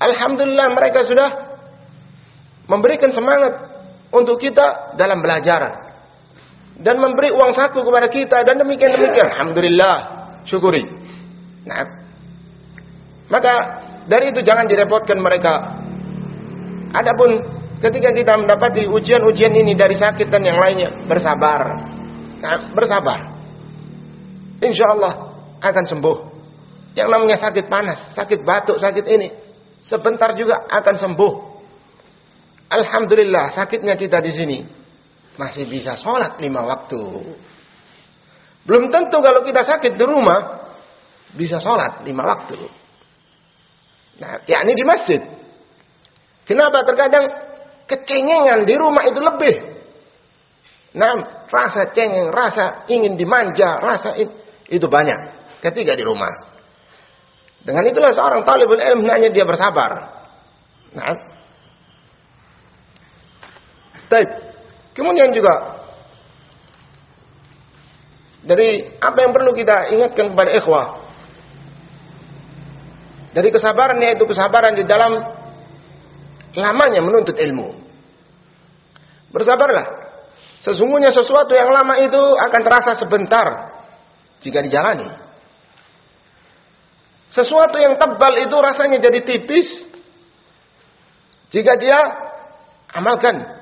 Alhamdulillah 0.00 0.68
mereka 0.72 1.04
sudah 1.04 1.28
memberikan 2.72 3.12
semangat 3.12 3.52
untuk 4.12 4.40
kita 4.40 4.96
dalam 4.96 5.20
belajar 5.20 5.92
dan 6.80 6.96
memberi 6.96 7.28
uang 7.32 7.52
saku 7.52 7.84
kepada 7.84 8.08
kita 8.08 8.48
dan 8.48 8.60
demikian 8.60 8.96
demikian. 8.96 9.28
Alhamdulillah, 9.28 9.96
syukuri. 10.48 10.84
Nah, 11.68 11.84
maka 13.28 13.54
dari 14.08 14.32
itu 14.32 14.40
jangan 14.40 14.68
direpotkan 14.68 15.20
mereka. 15.20 15.80
Adapun 16.92 17.61
Ketika 17.82 18.14
kita 18.14 18.38
mendapati 18.38 18.86
ujian-ujian 18.86 19.50
ini 19.58 19.74
dari 19.74 19.98
sakit 19.98 20.30
dan 20.30 20.46
yang 20.46 20.54
lainnya, 20.54 21.02
bersabar. 21.10 21.82
Nah, 22.38 22.70
bersabar. 22.78 23.18
Insya 24.62 24.86
Allah 24.94 25.34
akan 25.58 25.84
sembuh. 25.90 26.18
Yang 26.94 27.08
namanya 27.10 27.42
sakit 27.42 27.66
panas, 27.66 28.14
sakit 28.14 28.46
batuk, 28.46 28.78
sakit 28.78 29.02
ini. 29.10 29.28
Sebentar 29.90 30.30
juga 30.38 30.62
akan 30.62 30.94
sembuh. 31.02 31.32
Alhamdulillah 32.70 33.58
sakitnya 33.58 33.98
kita 33.98 34.22
di 34.22 34.30
sini. 34.30 34.58
Masih 35.34 35.66
bisa 35.66 35.98
sholat 35.98 36.38
lima 36.38 36.62
waktu. 36.62 37.02
Belum 38.62 38.94
tentu 38.94 39.18
kalau 39.18 39.42
kita 39.42 39.66
sakit 39.66 39.98
di 39.98 40.04
rumah. 40.06 40.62
bisa 41.32 41.64
sholat 41.64 42.04
lima 42.04 42.28
waktu. 42.28 42.68
Nah, 44.20 44.44
yakni 44.44 44.76
di 44.76 44.84
masjid. 44.84 45.20
Kenapa 46.44 46.84
terkadang 46.84 47.51
kecengengan 47.88 48.66
di 48.68 48.74
rumah 48.76 49.02
itu 49.08 49.20
lebih? 49.20 49.54
Nah, 50.92 51.46
rasa 51.48 51.90
cengeng, 51.96 52.28
rasa 52.28 52.84
ingin 52.92 53.16
dimanja, 53.16 53.80
rasa 53.80 54.18
itu 54.68 54.86
banyak 54.86 55.18
ketika 55.64 55.96
di 55.96 56.04
rumah. 56.04 56.30
Dengan 57.62 57.86
itulah 57.86 58.12
seorang 58.12 58.42
talibul 58.44 58.76
ilm 58.76 59.06
hanya 59.06 59.30
dia 59.30 59.46
bersabar. 59.46 60.20
Nah, 60.92 61.32
Baik. 64.12 64.28
Kemudian 64.92 65.32
juga 65.32 65.80
dari 68.44 68.84
apa 69.00 69.18
yang 69.24 69.32
perlu 69.32 69.56
kita 69.56 69.88
ingatkan 69.88 70.36
kepada 70.36 70.52
ikhwah 70.52 70.86
dari 73.32 73.48
kesabaran 73.48 73.96
yaitu 74.04 74.28
kesabaran 74.28 74.76
di 74.76 74.84
dalam 74.84 75.40
lamanya 76.56 77.00
menuntut 77.00 77.36
ilmu. 77.36 77.78
Bersabarlah. 79.32 79.86
Sesungguhnya 80.62 81.10
sesuatu 81.10 81.50
yang 81.56 81.72
lama 81.72 81.98
itu 81.98 82.22
akan 82.22 82.60
terasa 82.62 82.92
sebentar 83.02 83.46
jika 84.46 84.62
dijalani. 84.62 85.08
Sesuatu 87.32 87.80
yang 87.80 87.96
tebal 87.96 88.44
itu 88.44 88.56
rasanya 88.60 89.00
jadi 89.00 89.20
tipis 89.24 89.68
jika 91.50 91.80
dia 91.80 91.98
amalkan. 92.92 93.60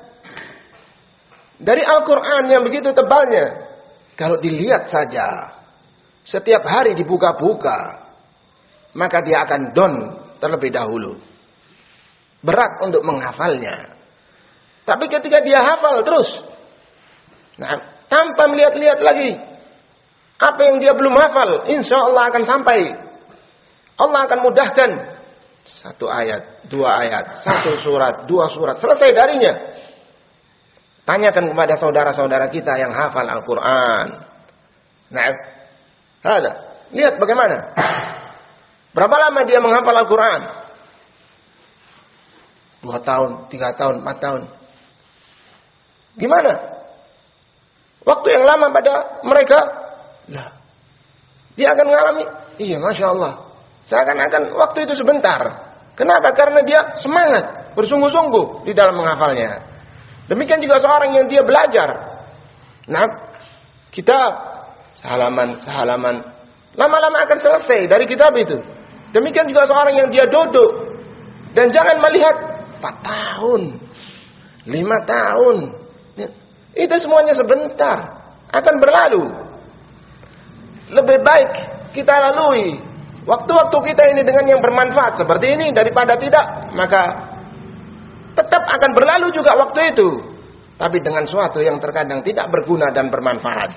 Dari 1.61 1.85
Al-Quran 1.85 2.48
yang 2.48 2.64
begitu 2.64 2.90
tebalnya, 2.96 3.68
kalau 4.16 4.40
dilihat 4.40 4.88
saja, 4.88 5.55
setiap 6.24 6.64
hari 6.64 6.96
dibuka-buka, 6.96 8.09
maka 8.96 9.20
dia 9.20 9.44
akan 9.44 9.76
don 9.76 9.94
terlebih 10.40 10.72
dahulu. 10.72 11.29
Berat 12.40 12.81
untuk 12.85 13.05
menghafalnya. 13.05 13.96
Tapi 14.88 15.05
ketika 15.12 15.44
dia 15.44 15.61
hafal 15.61 16.00
terus, 16.03 16.29
nah, 17.61 17.79
tanpa 18.09 18.48
melihat-lihat 18.48 18.98
lagi, 19.05 19.37
apa 20.40 20.61
yang 20.64 20.76
dia 20.81 20.96
belum 20.96 21.12
hafal, 21.12 21.68
insya 21.68 22.00
Allah 22.00 22.33
akan 22.33 22.42
sampai. 22.48 22.81
Allah 24.00 24.20
akan 24.24 24.38
mudahkan 24.40 24.90
satu 25.85 26.09
ayat, 26.09 26.68
dua 26.72 27.05
ayat, 27.05 27.44
satu 27.44 27.85
surat, 27.85 28.24
dua 28.24 28.48
surat, 28.57 28.81
selesai 28.81 29.11
darinya. 29.12 29.53
Tanyakan 31.05 31.53
kepada 31.53 31.74
saudara-saudara 31.76 32.48
kita 32.48 32.72
yang 32.81 32.92
hafal 32.96 33.29
Al-Quran. 33.29 34.07
Nah, 35.11 35.22
ada. 36.24 36.53
Lihat 36.92 37.20
bagaimana. 37.20 37.76
Berapa 38.96 39.16
lama 39.16 39.40
dia 39.46 39.61
menghafal 39.62 39.96
Al-Quran? 39.96 40.40
Dua 42.80 42.98
tahun, 43.04 43.52
tiga 43.52 43.76
tahun, 43.76 44.00
empat 44.00 44.16
tahun. 44.24 44.42
Gimana? 46.16 46.52
Waktu 48.00 48.26
yang 48.32 48.44
lama 48.48 48.72
pada 48.72 49.20
mereka, 49.22 49.58
lah, 50.32 50.48
dia 51.54 51.76
akan 51.76 51.86
mengalami, 51.86 52.24
iya 52.56 52.80
Masya 52.80 53.06
Allah. 53.12 53.32
Seakan-akan 53.92 54.56
waktu 54.56 54.88
itu 54.88 54.96
sebentar. 54.96 55.40
Kenapa? 55.98 56.32
Karena 56.32 56.64
dia 56.64 56.80
semangat, 57.04 57.76
bersungguh-sungguh 57.76 58.64
di 58.64 58.72
dalam 58.72 58.96
menghafalnya. 58.96 59.68
Demikian 60.32 60.62
juga 60.64 60.80
seorang 60.80 61.12
yang 61.12 61.26
dia 61.28 61.42
belajar. 61.44 61.88
Nah, 62.88 63.04
kita 63.92 64.18
sehalaman, 65.02 65.60
sehalaman. 65.66 66.16
Lama-lama 66.78 67.18
akan 67.26 67.38
selesai 67.42 67.90
dari 67.90 68.06
kitab 68.06 68.32
itu. 68.38 68.62
Demikian 69.10 69.50
juga 69.50 69.66
seorang 69.66 69.98
yang 69.98 70.08
dia 70.08 70.24
duduk. 70.30 70.70
Dan 71.50 71.74
jangan 71.74 71.98
melihat 71.98 72.49
4 72.80 73.04
tahun, 73.04 73.62
5 74.64 75.12
tahun. 75.14 75.56
Itu 76.74 76.94
semuanya 77.04 77.36
sebentar. 77.36 77.98
Akan 78.50 78.80
berlalu. 78.80 79.24
Lebih 80.90 81.18
baik 81.22 81.50
kita 81.94 82.10
lalui 82.10 82.82
waktu-waktu 83.28 83.76
kita 83.94 84.02
ini 84.10 84.22
dengan 84.26 84.44
yang 84.48 84.60
bermanfaat 84.64 85.22
seperti 85.22 85.46
ini 85.54 85.66
daripada 85.70 86.18
tidak. 86.18 86.74
Maka 86.74 87.02
tetap 88.34 88.62
akan 88.64 88.90
berlalu 88.96 89.30
juga 89.36 89.54
waktu 89.54 89.94
itu. 89.94 90.08
Tapi 90.80 90.96
dengan 91.04 91.28
suatu 91.28 91.60
yang 91.60 91.76
terkadang 91.78 92.24
tidak 92.24 92.48
berguna 92.48 92.88
dan 92.90 93.12
bermanfaat. 93.12 93.70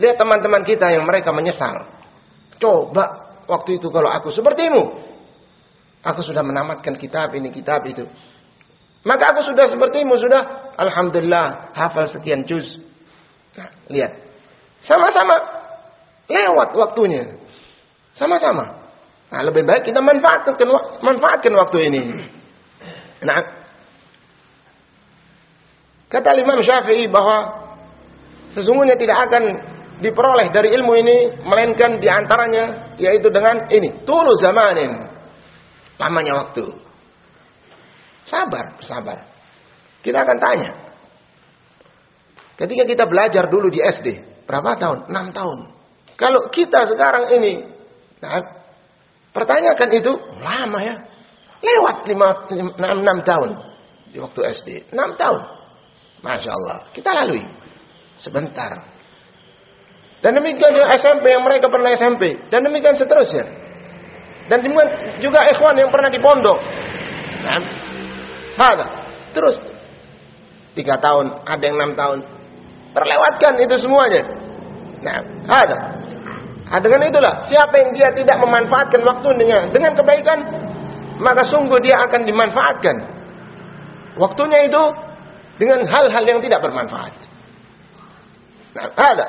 Lihat 0.00 0.16
teman-teman 0.18 0.66
kita 0.66 0.90
yang 0.90 1.06
mereka 1.06 1.30
menyesal. 1.30 1.86
Coba 2.58 3.30
waktu 3.46 3.78
itu 3.78 3.88
kalau 3.92 4.10
aku 4.10 4.34
sepertimu. 4.34 5.09
Aku 6.00 6.24
sudah 6.24 6.40
menamatkan 6.40 6.96
kitab 6.96 7.36
ini, 7.36 7.52
kitab 7.52 7.84
itu. 7.84 8.08
Maka 9.04 9.32
aku 9.32 9.52
sudah 9.52 9.68
sepertimu, 9.68 10.16
sudah. 10.16 10.72
Alhamdulillah, 10.80 11.76
hafal 11.76 12.08
sekian 12.12 12.48
juz. 12.48 12.64
Nah, 13.56 13.68
lihat. 13.92 14.16
Sama-sama 14.88 15.36
lewat 16.28 16.72
waktunya. 16.72 17.36
Sama-sama. 18.16 18.80
Nah, 19.28 19.40
lebih 19.44 19.62
baik 19.68 19.84
kita 19.84 20.00
manfaatkan, 20.00 20.56
manfaatkan 21.04 21.52
waktu 21.52 21.78
ini. 21.92 22.02
Nah, 23.20 23.40
kata 26.08 26.32
Imam 26.40 26.64
Syafi'i 26.64 27.12
bahwa 27.12 27.68
sesungguhnya 28.56 28.96
tidak 28.96 29.28
akan 29.28 29.44
diperoleh 30.00 30.48
dari 30.48 30.72
ilmu 30.72 30.92
ini 30.96 31.16
melainkan 31.44 32.00
di 32.00 32.08
antaranya 32.08 32.96
yaitu 32.96 33.28
dengan 33.28 33.68
ini 33.68 34.00
tulu 34.08 34.40
zamanin 34.40 35.09
lamanya 36.00 36.32
waktu. 36.40 36.64
Sabar 38.32 38.80
sabar. 38.88 39.28
Kita 40.00 40.24
akan 40.24 40.38
tanya. 40.40 40.70
Ketika 42.56 42.84
kita 42.88 43.04
belajar 43.04 43.52
dulu 43.52 43.68
di 43.68 43.84
SD 43.84 44.08
berapa 44.48 44.80
tahun? 44.80 45.12
6 45.12 45.36
tahun. 45.36 45.58
Kalau 46.16 46.48
kita 46.52 46.88
sekarang 46.88 47.32
ini 47.36 47.64
nah, 48.24 48.40
pertanyakan 49.36 49.88
itu 49.92 50.12
lama 50.40 50.80
ya. 50.80 50.96
Lewat 51.60 52.08
5, 52.08 52.80
6, 52.80 52.80
6 52.80 53.28
tahun 53.28 53.50
di 54.16 54.18
waktu 54.20 54.40
SD 54.60 54.68
6 54.92 55.20
tahun. 55.20 55.40
Masya 56.20 56.50
Allah. 56.52 56.78
Kita 56.92 57.12
lalui. 57.12 57.44
Sebentar. 58.20 58.88
Dan 60.20 60.36
demikian 60.36 60.76
juga 60.76 60.92
SMP 61.00 61.32
yang 61.32 61.40
mereka 61.40 61.72
pernah 61.72 61.96
SMP. 61.96 62.36
Dan 62.52 62.60
demikian 62.68 63.00
seterusnya. 63.00 63.44
Dan 64.50 64.66
juga 65.22 65.40
ikhwan 65.54 65.78
yang 65.78 65.94
pernah 65.94 66.10
di 66.10 66.18
pondok. 66.18 66.58
Nah, 67.46 67.58
ada. 68.58 68.86
Terus. 69.30 69.56
Tiga 70.74 70.98
tahun, 70.98 71.46
ada 71.46 71.62
yang 71.62 71.78
enam 71.78 71.94
tahun. 71.94 72.18
Terlewatkan 72.90 73.62
itu 73.62 73.74
semuanya. 73.78 74.22
Nah, 75.06 75.18
ada. 75.46 75.78
Nah, 76.70 76.78
dengan 76.82 77.02
itulah, 77.06 77.46
siapa 77.46 77.74
yang 77.78 77.90
dia 77.94 78.10
tidak 78.14 78.38
memanfaatkan 78.42 79.02
waktu 79.02 79.28
dengan 79.38 79.70
dengan 79.70 79.94
kebaikan, 79.94 80.38
maka 81.22 81.46
sungguh 81.50 81.78
dia 81.82 81.98
akan 82.10 82.26
dimanfaatkan. 82.26 82.96
Waktunya 84.18 84.66
itu 84.66 84.82
dengan 85.62 85.86
hal-hal 85.86 86.24
yang 86.26 86.42
tidak 86.42 86.62
bermanfaat. 86.62 87.14
Nah, 88.74 88.86
ada. 88.98 89.26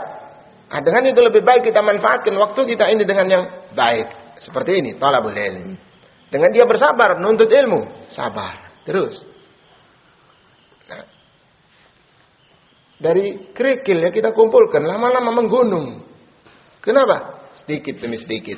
Nah, 0.72 0.82
dengan 0.82 1.04
itu 1.10 1.20
lebih 1.22 1.42
baik 1.46 1.66
kita 1.66 1.82
manfaatkan 1.82 2.34
waktu 2.38 2.62
kita 2.74 2.90
ini 2.90 3.04
dengan 3.06 3.28
yang 3.30 3.44
baik. 3.74 4.21
Seperti 4.42 4.82
ini, 4.82 4.98
talabul 4.98 5.36
ilmi. 5.36 5.78
Dengan 6.32 6.50
dia 6.50 6.66
bersabar, 6.66 7.20
menuntut 7.20 7.52
ilmu. 7.52 8.10
Sabar. 8.16 8.82
Terus. 8.88 9.14
Nah, 10.90 11.06
dari 12.98 13.52
kerikil 13.54 14.02
ya 14.02 14.10
kita 14.10 14.34
kumpulkan. 14.34 14.82
Lama-lama 14.82 15.44
menggunung. 15.44 16.08
Kenapa? 16.82 17.46
Sedikit 17.62 18.02
demi 18.02 18.18
sedikit. 18.24 18.58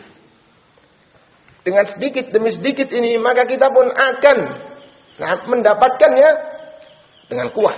Dengan 1.64 1.88
sedikit 1.96 2.32
demi 2.32 2.56
sedikit 2.56 2.88
ini, 2.92 3.20
maka 3.20 3.48
kita 3.48 3.68
pun 3.72 3.88
akan 3.88 4.38
nah, 5.20 5.36
mendapatkannya 5.48 6.30
dengan 7.28 7.48
kuat. 7.52 7.78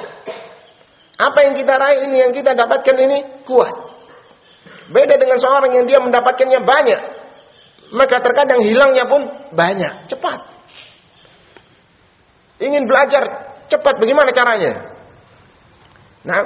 Apa 1.16 1.39
yang 1.47 1.56
kita 1.56 1.74
raih 1.80 1.99
ini, 2.12 2.18
yang 2.20 2.34
kita 2.36 2.53
dapatkan 2.53 2.97
ini, 2.99 3.18
kuat. 3.47 3.74
Beda 4.91 5.18
dengan 5.18 5.39
seorang 5.41 5.72
yang 5.74 5.86
dia 5.89 5.97
mendapatkannya 6.03 6.60
banyak. 6.62 7.01
Maka 7.93 8.17
terkadang 8.23 8.65
hilangnya 8.65 9.05
pun 9.05 9.21
banyak. 9.53 10.09
Cepat. 10.09 10.39
Ingin 12.63 12.88
belajar 12.88 13.23
cepat 13.67 13.95
bagaimana 13.99 14.31
caranya? 14.31 14.73
Nah, 16.25 16.41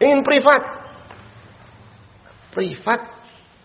ingin 0.00 0.24
privat. 0.24 0.62
Privat 2.56 3.00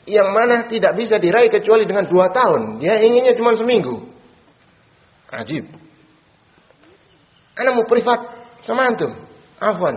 yang 0.04 0.36
mana 0.36 0.68
tidak 0.68 1.00
bisa 1.00 1.18
diraih 1.18 1.50
kecuali 1.50 1.88
dengan 1.88 2.06
dua 2.12 2.30
tahun. 2.36 2.84
Dia 2.84 3.00
inginnya 3.02 3.34
cuma 3.40 3.56
seminggu. 3.56 4.12
Ajib. 5.34 5.66
Anak 7.58 7.74
mau 7.74 7.88
privat 7.90 8.20
sama 8.68 8.94
antum. 8.94 9.14
Afwan. 9.58 9.96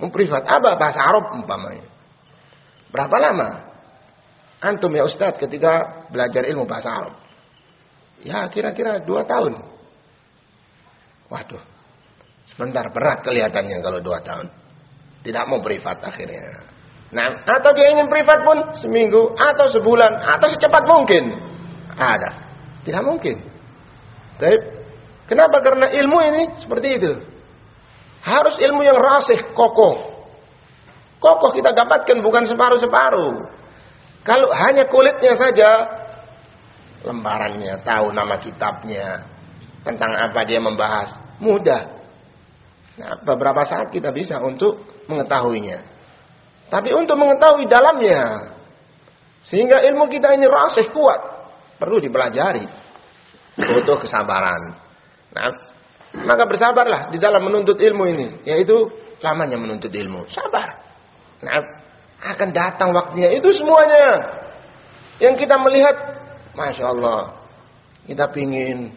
Mau 0.00 0.08
privat. 0.08 0.46
Apa 0.46 0.78
bahasa 0.80 1.00
Arab 1.02 1.36
umpamanya. 1.36 1.84
Berapa 2.92 3.16
lama? 3.20 3.71
Antum 4.62 4.94
ya 4.94 5.04
Ustadz 5.04 5.42
ketika 5.42 6.06
belajar 6.14 6.46
ilmu 6.46 6.64
bahasa 6.64 6.88
Arab? 6.88 7.14
Ya 8.22 8.46
kira-kira 8.48 9.02
dua 9.02 9.26
tahun. 9.26 9.58
Waduh, 11.26 11.62
sebentar 12.54 12.86
berat 12.94 13.26
kelihatannya 13.26 13.82
kalau 13.82 13.98
dua 13.98 14.22
tahun. 14.22 14.46
Tidak 15.22 15.44
mau 15.50 15.58
privat 15.62 15.98
akhirnya. 16.02 16.72
Nah, 17.12 17.44
atau 17.44 17.70
dia 17.76 17.92
ingin 17.92 18.08
privat 18.08 18.40
pun 18.40 18.58
seminggu, 18.80 19.36
atau 19.36 19.68
sebulan, 19.76 20.12
atau 20.32 20.48
secepat 20.56 20.82
mungkin. 20.88 21.24
Ada. 21.92 22.30
Tidak 22.88 23.02
mungkin. 23.04 23.36
Tapi, 24.40 24.56
kenapa? 25.28 25.60
Karena 25.60 25.92
ilmu 25.92 26.18
ini 26.32 26.42
seperti 26.64 26.88
itu. 26.96 27.12
Harus 28.24 28.56
ilmu 28.56 28.80
yang 28.80 28.96
rasih, 28.96 29.52
kokoh. 29.52 30.24
Kokoh 31.20 31.52
kita 31.54 31.70
dapatkan 31.76 32.18
bukan 32.24 32.48
separuh-separuh. 32.48 33.61
Kalau 34.22 34.48
hanya 34.54 34.86
kulitnya 34.86 35.34
saja, 35.34 35.70
lembarannya, 37.02 37.82
tahu 37.82 38.14
nama 38.14 38.38
kitabnya, 38.38 39.26
tentang 39.82 40.14
apa 40.14 40.40
dia 40.46 40.62
membahas, 40.62 41.18
mudah. 41.42 42.02
Nah, 43.02 43.18
beberapa 43.26 43.66
saat 43.66 43.90
kita 43.90 44.14
bisa 44.14 44.38
untuk 44.38 44.78
mengetahuinya. 45.10 45.82
Tapi 46.70 46.88
untuk 46.94 47.18
mengetahui 47.18 47.66
dalamnya. 47.66 48.52
Sehingga 49.50 49.84
ilmu 49.92 50.08
kita 50.08 50.32
ini 50.32 50.46
rasih 50.48 50.88
kuat. 50.94 51.20
Perlu 51.76 52.00
dipelajari. 52.00 52.64
Butuh 53.58 54.00
kesabaran. 54.00 54.80
Nah, 55.36 55.52
maka 56.24 56.44
bersabarlah 56.48 57.12
di 57.12 57.18
dalam 57.20 57.44
menuntut 57.44 57.76
ilmu 57.76 58.04
ini. 58.08 58.28
Yaitu 58.48 58.88
lamanya 59.20 59.60
menuntut 59.60 59.92
ilmu. 59.92 60.24
Sabar. 60.32 60.80
Nah, 61.44 61.60
akan 62.22 62.48
datang 62.54 62.94
waktunya. 62.94 63.34
Itu 63.34 63.50
semuanya. 63.54 64.06
Yang 65.18 65.46
kita 65.46 65.58
melihat. 65.58 65.96
Masya 66.54 66.84
Allah. 66.86 67.42
Kita 68.06 68.30
pingin. 68.30 68.94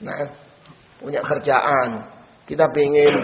Nah, 0.00 0.32
punya 1.00 1.20
kerjaan. 1.20 2.08
Kita 2.48 2.68
pingin 2.72 3.14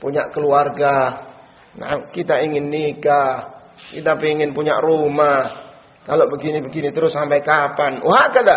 punya 0.00 0.32
keluarga. 0.32 1.28
Nah, 1.76 2.10
kita 2.10 2.42
ingin 2.42 2.72
nikah, 2.72 3.62
kita 3.94 4.16
ingin 4.18 4.56
punya 4.56 4.80
rumah. 4.82 5.70
Kalau 6.08 6.26
begini-begini 6.32 6.90
terus 6.90 7.14
sampai 7.14 7.44
kapan? 7.44 8.00
Wah, 8.02 8.26
kata. 8.32 8.56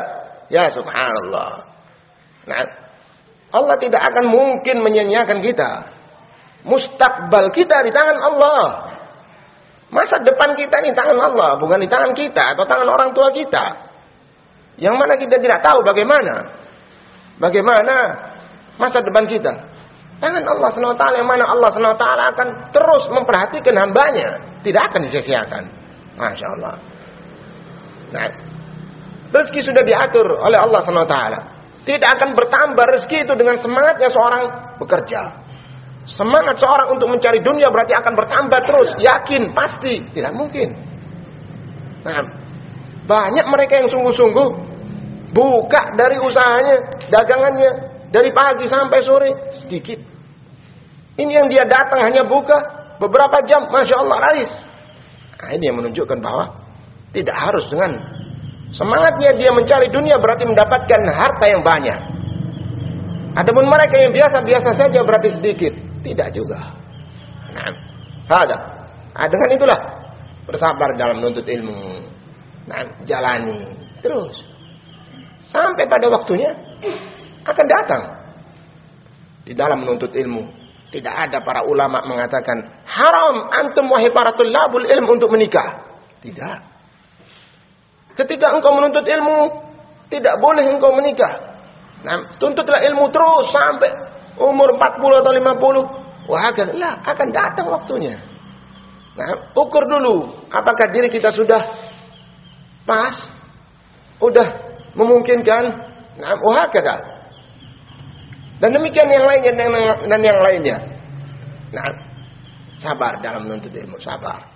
Ya 0.49 0.71
subhanallah. 0.73 1.51
Nah, 2.49 2.59
Allah 3.53 3.75
tidak 3.77 4.01
akan 4.01 4.25
mungkin 4.31 4.81
menyanyiakan 4.81 5.43
kita. 5.43 5.71
Mustakbal 6.63 7.51
kita 7.51 7.83
di 7.83 7.91
tangan 7.91 8.17
Allah. 8.23 8.61
Masa 9.93 10.25
depan 10.25 10.57
kita 10.57 10.81
ini 10.81 10.97
tangan 10.97 11.21
Allah, 11.21 11.61
bukan 11.61 11.77
di 11.77 11.85
tangan 11.85 12.17
kita 12.17 12.57
atau 12.57 12.65
tangan 12.65 12.89
orang 12.89 13.13
tua 13.13 13.29
kita. 13.29 13.93
Yang 14.81 14.95
mana 14.97 15.13
kita 15.21 15.37
tidak 15.37 15.61
tahu 15.61 15.85
bagaimana. 15.85 16.49
Bagaimana 17.37 17.95
masa 18.81 19.05
depan 19.05 19.29
kita. 19.29 19.53
Tangan 20.17 20.41
Allah 20.49 20.69
SWT 20.73 21.03
yang 21.13 21.29
mana 21.29 21.45
Allah 21.45 21.69
SWT 21.69 22.05
akan 22.09 22.47
terus 22.73 23.03
memperhatikan 23.13 23.75
hambanya. 23.77 24.41
Tidak 24.65 24.81
akan 24.81 24.99
disia-siakan. 25.05 25.63
Masya 26.17 26.47
Allah. 26.57 26.73
Nah, 28.17 28.29
rezeki 29.29 29.61
sudah 29.61 29.83
diatur 29.85 30.25
oleh 30.41 30.57
Allah 30.57 30.81
SWT. 30.89 31.17
Tidak 31.85 32.09
akan 32.17 32.29
bertambah 32.33 32.85
rezeki 32.97 33.29
itu 33.29 33.33
dengan 33.37 33.61
semangatnya 33.61 34.09
seorang 34.09 34.43
bekerja. 34.81 35.42
Semangat 36.03 36.59
seorang 36.59 36.93
untuk 36.99 37.07
mencari 37.09 37.39
dunia 37.39 37.71
berarti 37.71 37.95
akan 37.95 38.13
bertambah 38.13 38.59
terus. 38.67 38.89
Yakin, 38.99 39.55
pasti. 39.55 40.03
Tidak 40.13 40.33
mungkin. 40.35 40.67
Nah, 42.03 42.21
banyak 43.07 43.45
mereka 43.47 43.79
yang 43.79 43.89
sungguh-sungguh 43.89 44.47
buka 45.33 45.81
dari 45.97 46.19
usahanya, 46.19 46.75
dagangannya, 47.09 47.71
dari 48.13 48.29
pagi 48.35 48.67
sampai 48.69 48.99
sore 49.07 49.31
sedikit. 49.63 49.99
Ini 51.17 51.31
yang 51.31 51.47
dia 51.49 51.65
datang 51.65 52.05
hanya 52.05 52.27
buka 52.27 52.55
beberapa 53.01 53.41
jam, 53.49 53.69
masya 53.69 53.95
Allah 53.97 54.17
laris. 54.21 54.51
Nah, 55.39 55.49
ini 55.55 55.63
yang 55.67 55.77
menunjukkan 55.81 56.19
bahwa 56.23 56.63
tidak 57.13 57.35
harus 57.35 57.65
dengan 57.69 57.91
semangatnya 58.73 59.37
dia 59.37 59.51
mencari 59.53 59.87
dunia 59.91 60.17
berarti 60.17 60.43
mendapatkan 60.47 61.01
harta 61.13 61.45
yang 61.45 61.61
banyak. 61.61 61.99
Adapun 63.33 63.65
mereka 63.65 63.97
yang 63.97 64.13
biasa-biasa 64.13 64.69
saja 64.77 64.99
berarti 65.01 65.41
sedikit, 65.41 65.73
tidak 66.03 66.29
juga. 66.35 66.59
Nah, 67.53 67.71
ada. 68.29 68.57
Nah, 69.15 69.27
dengan 69.31 69.49
itulah 69.55 69.79
bersabar 70.45 70.93
dalam 70.99 71.23
menuntut 71.23 71.47
ilmu. 71.47 72.03
Nah, 72.67 73.03
jalani 73.07 73.75
terus 74.03 74.35
sampai 75.51 75.87
pada 75.87 76.07
waktunya 76.11 76.51
akan 77.43 77.65
datang 77.67 78.03
di 79.43 79.51
dalam 79.55 79.83
menuntut 79.83 80.11
ilmu 80.15 80.63
tidak 80.93 81.09
ada 81.09 81.41
para 81.41 81.65
ulama 81.65 82.05
mengatakan 82.05 82.85
haram 82.85 83.49
antum 83.49 83.89
wahai 83.89 84.13
para 84.13 84.37
tulabul 84.37 84.85
ilm 84.85 85.09
untuk 85.09 85.33
menikah. 85.33 85.89
Tidak. 86.21 86.57
Ketika 88.13 88.53
engkau 88.53 88.77
menuntut 88.77 89.01
ilmu, 89.01 89.49
tidak 90.13 90.37
boleh 90.37 90.69
engkau 90.69 90.93
menikah. 90.93 91.57
Nah, 92.05 92.37
tuntutlah 92.37 92.85
ilmu 92.85 93.09
terus 93.09 93.49
sampai 93.49 93.89
umur 94.39 94.77
40 94.77 95.21
atau 95.21 95.31
50. 95.31 96.29
Wah, 96.31 96.43
akan, 96.55 96.67
lah, 96.79 97.03
akan 97.03 97.27
datang 97.35 97.67
waktunya. 97.67 98.15
Nah, 99.13 99.53
ukur 99.53 99.85
dulu 99.85 100.47
apakah 100.49 100.89
diri 100.89 101.11
kita 101.11 101.35
sudah 101.35 101.61
pas, 102.87 103.15
sudah 104.17 104.47
memungkinkan. 104.95 105.63
Nah, 106.17 106.33
wah, 106.41 106.71
kata 106.71 107.13
dan 108.63 108.71
demikian 108.71 109.11
yang 109.11 109.27
lainnya 109.27 109.53
dan 110.07 110.21
yang 110.23 110.39
lainnya. 110.39 110.77
Nah, 111.75 111.83
sabar 112.79 113.19
dalam 113.19 113.43
menuntut 113.43 113.75
ilmu, 113.75 113.99
sabar. 113.99 114.47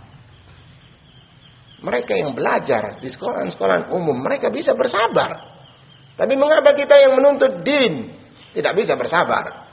Mereka 1.84 2.16
yang 2.16 2.32
belajar 2.32 3.04
di 3.04 3.12
sekolah-sekolah 3.12 3.92
umum, 3.92 4.16
mereka 4.24 4.48
bisa 4.48 4.72
bersabar. 4.80 5.60
Tapi 6.16 6.34
mengapa 6.40 6.72
kita 6.80 6.96
yang 6.96 7.20
menuntut 7.20 7.68
din 7.68 8.16
tidak 8.56 8.80
bisa 8.80 8.96
bersabar? 8.96 9.67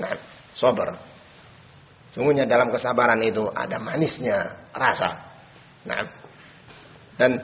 Nah, 0.00 0.12
sabar. 0.56 0.96
Sungguhnya 2.12 2.44
dalam 2.44 2.68
kesabaran 2.68 3.20
itu 3.24 3.48
ada 3.52 3.80
manisnya 3.80 4.68
rasa. 4.76 5.10
Nah, 5.88 6.04
dan 7.16 7.40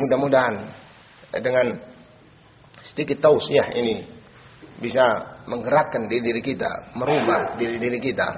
mudah-mudahan 0.00 0.54
dengan 1.40 1.76
sedikit 2.92 3.20
tausiah 3.20 3.68
ini 3.76 4.04
bisa 4.80 5.36
menggerakkan 5.44 6.08
diri 6.08 6.32
diri 6.32 6.42
kita, 6.42 6.96
merubah 6.96 7.60
diri 7.60 7.76
diri 7.76 8.00
kita. 8.00 8.28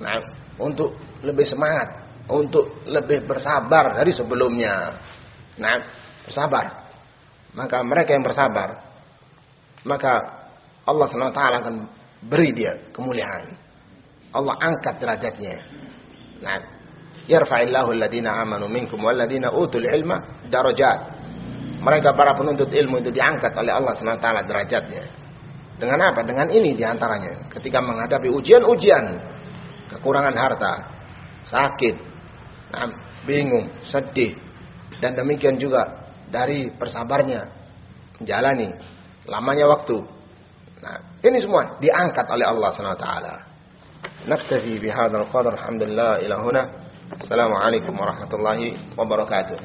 Nah, 0.00 0.16
untuk 0.56 0.96
lebih 1.20 1.44
semangat, 1.44 2.08
untuk 2.28 2.84
lebih 2.88 3.28
bersabar 3.28 4.00
dari 4.00 4.16
sebelumnya. 4.16 4.96
Nah, 5.60 5.76
bersabar. 6.24 6.88
Maka 7.52 7.84
mereka 7.84 8.16
yang 8.16 8.24
bersabar, 8.24 8.80
maka 9.84 10.12
Allah 10.86 11.06
SWT 11.10 11.40
akan 11.40 11.74
beri 12.26 12.52
dia 12.52 12.76
kemuliaan. 12.92 13.56
Allah 14.30 14.54
angkat 14.60 15.02
derajatnya. 15.02 15.56
Nah, 16.44 16.58
yarfa'illahu 17.26 17.96
alladhina 17.96 18.30
amanu 18.40 18.70
minkum 18.70 19.00
walladhina 19.02 19.50
utul 19.50 19.84
ilma 19.84 20.46
darajat. 20.48 21.20
Mereka 21.80 22.12
para 22.12 22.36
penuntut 22.36 22.68
ilmu 22.68 23.00
itu 23.00 23.08
diangkat 23.08 23.56
oleh 23.56 23.72
Allah 23.72 23.96
SWT 23.96 24.26
derajatnya. 24.44 25.04
Dengan 25.80 26.12
apa? 26.12 26.20
Dengan 26.28 26.52
ini 26.52 26.76
di 26.76 26.84
antaranya. 26.84 27.48
Ketika 27.56 27.80
menghadapi 27.80 28.28
ujian-ujian. 28.28 29.04
Kekurangan 29.88 30.36
harta. 30.36 30.72
Sakit. 31.48 31.96
Nah, 32.76 32.92
bingung. 33.24 33.72
Sedih. 33.88 34.36
Dan 35.00 35.16
demikian 35.16 35.56
juga 35.56 36.12
dari 36.28 36.68
persabarnya. 36.68 37.48
Menjalani. 38.20 38.68
Lamanya 39.24 39.72
waktu. 39.72 40.04
Nah, 40.80 40.96
ini 41.20 41.38
semua 41.44 41.76
diangkat 41.76 42.24
oleh 42.24 42.46
Allah 42.48 42.68
SWT. 42.72 43.08
Naktafi 44.28 44.80
bihadal 44.80 45.28
qadar. 45.28 45.52
Alhamdulillah 45.60 46.24
ilahuna. 46.24 46.62
Assalamualaikum 47.20 47.92
warahmatullahi 47.92 48.96
wabarakatuh. 48.96 49.58